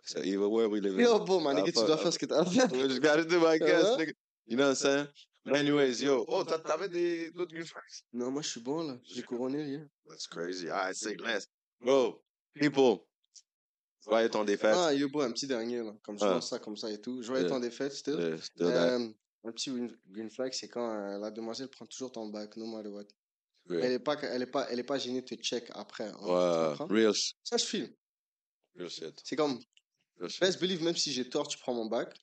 c'est 0.08 0.26
evil 0.26 0.36
world 0.46 0.72
we 0.72 0.80
live. 0.80 0.98
Yo, 1.00 1.18
bon, 1.24 1.40
man, 1.40 1.56
Ah, 1.56 1.60
nigga, 1.60 1.72
tu 1.72 1.86
dois 1.86 1.94
ah. 1.94 1.98
faire 1.98 2.12
ce 2.12 2.18
que 2.18 2.26
t'as 2.26 2.40
à 2.40 2.44
faire. 2.44 2.68
Just 2.88 3.00
gotta 3.00 3.24
do 3.24 3.38
my 3.40 3.58
guess, 3.58 3.84
Hein? 3.84 3.96
nigga. 3.98 4.12
You 4.46 4.56
know 4.56 4.64
what 4.64 4.70
I'm 4.70 4.74
saying? 4.76 5.06
But 5.44 5.56
anyways, 5.56 6.02
yo. 6.02 6.24
Oh, 6.28 6.44
t'a- 6.44 6.58
t'avais 6.58 6.88
des 6.88 7.30
d'autres 7.30 7.52
green 7.52 7.64
flags? 7.66 8.02
Non, 8.12 8.30
moi, 8.30 8.42
je 8.42 8.48
suis 8.48 8.60
bon, 8.60 8.82
là. 8.88 8.98
J'ai 9.04 9.22
couronné, 9.22 9.64
là. 9.78 9.84
That's 10.08 10.26
crazy. 10.26 10.68
Alright, 10.70 10.96
say 10.96 11.16
less. 11.16 11.46
Bro, 11.80 12.22
people. 12.54 13.04
Joyeux 14.04 14.30
ton 14.30 14.44
défaite. 14.44 14.74
Ah, 14.76 14.92
yo, 14.94 15.08
bro, 15.08 15.22
un 15.22 15.32
petit 15.32 15.46
dernier, 15.46 15.82
là. 15.82 15.94
Comme 16.02 16.18
je 16.18 16.24
Ah. 16.24 16.30
lance 16.30 16.48
ça, 16.50 16.58
comme 16.58 16.76
ça 16.76 16.90
et 16.90 17.00
tout. 17.00 17.22
Joyeux 17.22 17.42
Yeah. 17.42 17.50
ton 17.50 17.60
défaite, 17.60 17.92
still. 17.92 18.14
Yeah, 18.18 18.38
still. 18.40 18.66
Euh, 18.66 19.08
un 19.44 19.52
petit 19.52 19.70
green, 20.10 20.30
flag, 20.30 20.52
c'est 20.54 20.68
quand 20.68 20.90
euh, 20.90 21.18
la 21.18 21.30
demoiselle 21.30 21.68
prend 21.68 21.86
toujours 21.86 22.10
ton 22.12 22.26
bac, 22.28 22.56
no 22.56 22.66
matter 22.66 22.88
what. 22.88 23.04
Elle 23.70 23.92
est 23.92 23.98
pas, 23.98 24.16
elle 24.22 24.42
est 24.42 24.46
pas, 24.46 24.66
elle 24.70 24.78
est 24.78 24.82
pas 24.82 24.98
gênée 24.98 25.20
de 25.20 25.26
te 25.26 25.34
check 25.34 25.70
après. 25.74 26.08
hein, 26.08 26.16
Ouais, 26.22 26.86
real, 27.04 27.14
Ça, 27.44 27.58
je 27.58 27.64
shit. 27.64 27.94
C'est 29.24 29.36
comme. 29.36 29.58
Best 30.40 30.60
believe, 30.60 30.82
même 30.82 30.96
si 30.96 31.12
j'ai 31.12 31.28
tort, 31.28 31.48
tu 31.48 31.58
prends 31.58 31.74
mon 31.74 31.86
bac. 31.86 32.14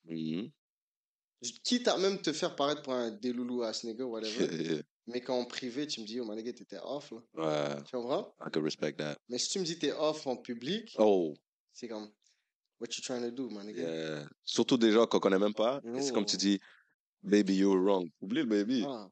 Quitte 1.64 1.88
à 1.88 1.98
même 1.98 2.20
te 2.22 2.34
faire 2.34 2.56
paraître 2.56 2.82
pour 2.82 2.94
un 2.94 3.12
déloulou 3.12 3.62
à 3.64 3.74
ce 3.74 3.86
nigga, 3.86 4.06
whatever. 4.06 4.82
Mais 5.08 5.22
quand 5.22 5.38
en 5.38 5.46
privé, 5.46 5.86
tu 5.86 6.02
me 6.02 6.06
dis, 6.06 6.20
oh, 6.20 6.26
my 6.26 6.36
nigga, 6.36 6.54
t'étais 6.54 6.80
off, 6.82 7.12
là. 7.12 7.76
ouais, 7.76 7.84
Tu 7.84 7.92
comprends? 7.96 8.34
I 8.42 8.50
could 8.52 8.64
respect 8.64 8.94
that. 8.94 9.18
Mais 9.30 9.38
si 9.38 9.50
tu 9.50 9.60
me 9.60 9.64
dis 9.66 9.78
t'es 9.78 9.92
off 9.92 10.26
en 10.26 10.38
public, 10.38 10.96
Oh, 10.98 11.36
c'est 11.72 11.88
comme, 11.88 12.10
what 12.80 12.88
you 12.98 13.04
trying 13.04 13.22
to 13.22 13.30
do, 13.32 13.48
my 13.50 13.64
nigga? 13.66 13.82
yeah. 13.84 14.28
Surtout 14.44 14.78
des 14.78 14.92
gens 14.92 15.06
qu'on 15.06 15.20
connaît 15.20 15.38
même 15.40 15.54
pas. 15.54 15.82
C'est 16.00 16.14
comme 16.14 16.26
tu 16.26 16.38
dis, 16.38 16.60
baby, 17.22 17.58
you 17.58 17.70
were 17.72 17.82
wrong. 17.84 18.10
Oublie 18.22 18.42
le 18.42 18.48
baby. 18.48 18.84
Ah. 18.88 19.08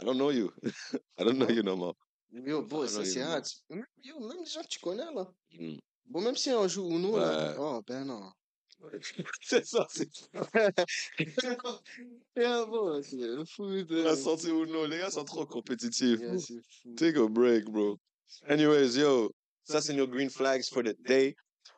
I 0.00 0.04
don't 0.04 0.16
know 0.16 0.30
you. 0.30 0.50
I 1.18 1.24
don't 1.24 1.36
know 1.36 1.50
you 1.50 1.62
no 1.62 1.76
more. 1.76 1.94
Yo, 2.32 2.62
bro, 2.62 2.86
ça 2.86 3.04
c'est. 3.04 3.20
Même- 3.68 3.84
Yo, 4.02 4.18
même 4.20 4.38
les 4.40 4.46
gens 4.46 4.62
que 4.62 4.68
tu 4.68 4.80
connais, 4.80 5.04
là. 5.04 5.30
Mm. 5.52 5.76
Bon, 6.06 6.20
même 6.20 6.36
si 6.36 6.50
on 6.50 6.68
joue 6.68 6.90
Uno, 6.90 7.18
là. 7.18 7.50
Ouais. 7.50 7.56
Oh, 7.58 7.82
ben 7.86 8.04
non. 8.04 8.30
c'est 9.40 9.64
ça, 9.64 9.86
c'est 9.88 10.08
bro, 12.66 13.02
c'est 13.02 13.16
le 13.16 13.44
foot. 13.46 13.90
la 13.90 14.16
sortie 14.16 14.50
ou 14.50 14.66
non. 14.66 14.84
Les 14.84 14.98
gars 14.98 15.10
sont 15.10 15.24
trop 15.24 15.46
compétitifs. 15.46 16.20
yeah. 16.20 16.36
Take 16.96 17.16
a 17.16 17.26
break, 17.26 17.64
bro. 17.64 17.98
Anyways, 18.46 18.98
yo, 18.98 19.32
ça 19.64 19.80
c'est 19.80 19.94
nos 19.94 20.06
green 20.06 20.28
flags 20.28 20.68
for 20.68 20.82
the 20.82 20.94
day. 21.06 21.34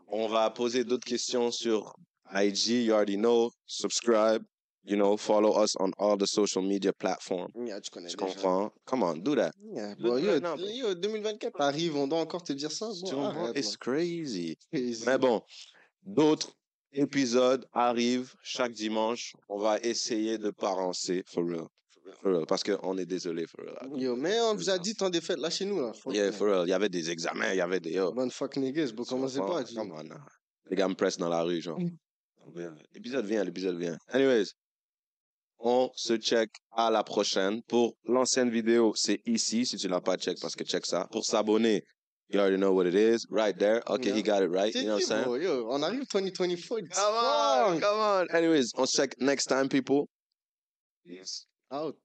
On 0.09 0.29
va 0.29 0.51
poser 0.51 0.85
d'autres 0.85 1.07
questions 1.07 1.51
sur 1.51 1.95
IG. 2.35 2.87
You 2.87 2.93
already 2.95 3.17
know. 3.17 3.53
Subscribe. 3.67 4.45
You 4.89 4.97
know, 4.97 5.17
follow 5.17 5.51
us 5.61 5.75
on 5.81 5.91
all 5.99 6.17
the 6.17 6.29
social 6.29 6.63
media 6.63 6.93
platforms. 6.93 7.53
Yeah, 7.57 7.81
tu 7.81 7.91
connais 7.91 8.09
déjà. 8.09 8.17
comprends? 8.17 8.71
Come 8.85 9.03
on, 9.03 9.21
do 9.21 9.35
that. 9.35 9.53
Yeah, 9.61 9.95
bro, 9.99 10.17
yo, 10.17 10.35
right 10.35 10.43
now, 10.43 10.57
bro. 10.57 10.65
yo, 10.65 10.95
2024 10.95 11.61
arrive, 11.61 11.97
on 11.97 12.07
doit 12.07 12.21
encore 12.21 12.43
te 12.45 12.53
dire 12.53 12.71
ça? 12.71 12.87
Bon, 13.11 13.25
arrête, 13.25 13.57
It's 13.59 13.73
là. 13.73 13.77
crazy. 13.81 14.57
Crazy. 14.73 15.05
Mais 15.05 15.19
bon, 15.19 15.43
d'autres 16.05 16.53
épisodes 16.93 17.67
arrivent 17.73 18.33
chaque 18.45 18.73
dimanche. 18.73 19.35
On 19.49 19.59
va 19.59 19.81
essayer 19.81 20.39
de 20.39 20.51
pas 20.51 20.71
rancer, 20.71 21.25
for 21.27 21.45
real. 21.45 21.67
For 22.23 22.33
real. 22.33 22.47
Parce 22.47 22.63
qu'on 22.63 22.97
est 22.97 23.07
désolé, 23.07 23.45
for 23.49 23.65
real. 23.65 24.01
Yo, 24.01 24.15
mais 24.15 24.39
on 24.41 24.55
vous 24.55 24.71
a 24.71 24.79
dit 24.79 24.95
temps 24.95 25.11
des 25.11 25.21
fêtes, 25.21 25.39
lâchez-nous, 25.39 25.81
là. 25.81 25.93
Fuck 25.95 26.15
Yeah, 26.15 26.31
for 26.31 26.47
real. 26.47 26.65
Il 26.65 26.71
y 26.71 26.75
avait 26.75 26.89
des 26.89 27.11
examens, 27.11 27.53
il 27.53 27.57
y 27.57 27.61
avait 27.61 27.81
des... 27.81 27.91
Yo, 27.91 28.15
fuck 28.31 28.57
niggas, 28.57 28.93
tu 28.97 29.05
commencez 29.05 29.41
pas. 29.41 29.65
Come 29.65 29.91
on. 29.91 30.05
Les 30.71 30.77
gars 30.77 30.87
me 30.87 30.95
pressent 30.95 31.19
dans 31.19 31.29
la 31.29 31.43
rue, 31.43 31.61
genre. 31.61 31.81
Mm. 31.81 31.91
L'épisode 32.95 33.27
vient, 33.27 33.43
l'épisode 33.43 33.77
vient. 33.77 33.99
Anyways, 34.09 34.53
on 35.67 35.91
se 35.97 36.17
check 36.17 36.51
à 36.73 36.91
la 36.91 37.03
prochaine. 37.03 37.61
Pour 37.65 37.97
l'ancienne 38.05 38.51
vidéo, 38.51 38.93
c'est 38.95 39.21
ici, 39.27 39.67
si 39.67 39.77
tu 39.77 39.89
l'as 39.89 40.01
pas 40.01 40.17
check, 40.17 40.39
parce 40.41 40.55
que 40.55 40.65
check 40.65 40.87
ça. 40.87 41.09
Pour 41.11 41.25
s'abonner, 41.25 41.83
you 42.29 42.39
already 42.39 42.57
know 42.57 42.73
what 42.73 42.87
it 42.87 42.95
is. 42.95 43.27
Right 43.31 43.59
there. 43.59 43.83
Okay, 43.89 44.13
he 44.13 44.23
got 44.23 44.43
it 44.45 44.51
right. 44.51 44.73
C'est 44.73 44.83
You 44.83 44.87
know 44.87 44.95
what 44.95 45.03
I'm 45.03 45.09
saying? 45.09 45.25
bro, 45.25 45.35
yo, 45.35 45.69
on 45.69 45.83
arrive 45.83 46.07
2024. 46.07 46.79
it's 46.79 46.97
Come 46.97 47.15
on, 47.15 47.81
come 47.81 47.99
on. 47.99 48.29
Anyways, 48.33 48.73
on 48.77 48.87
se 48.87 48.97
check 48.97 49.21
next 49.21 49.47
time, 49.47 49.69
people. 49.69 50.09
Peace. 51.05 51.47
Out. 51.73 51.97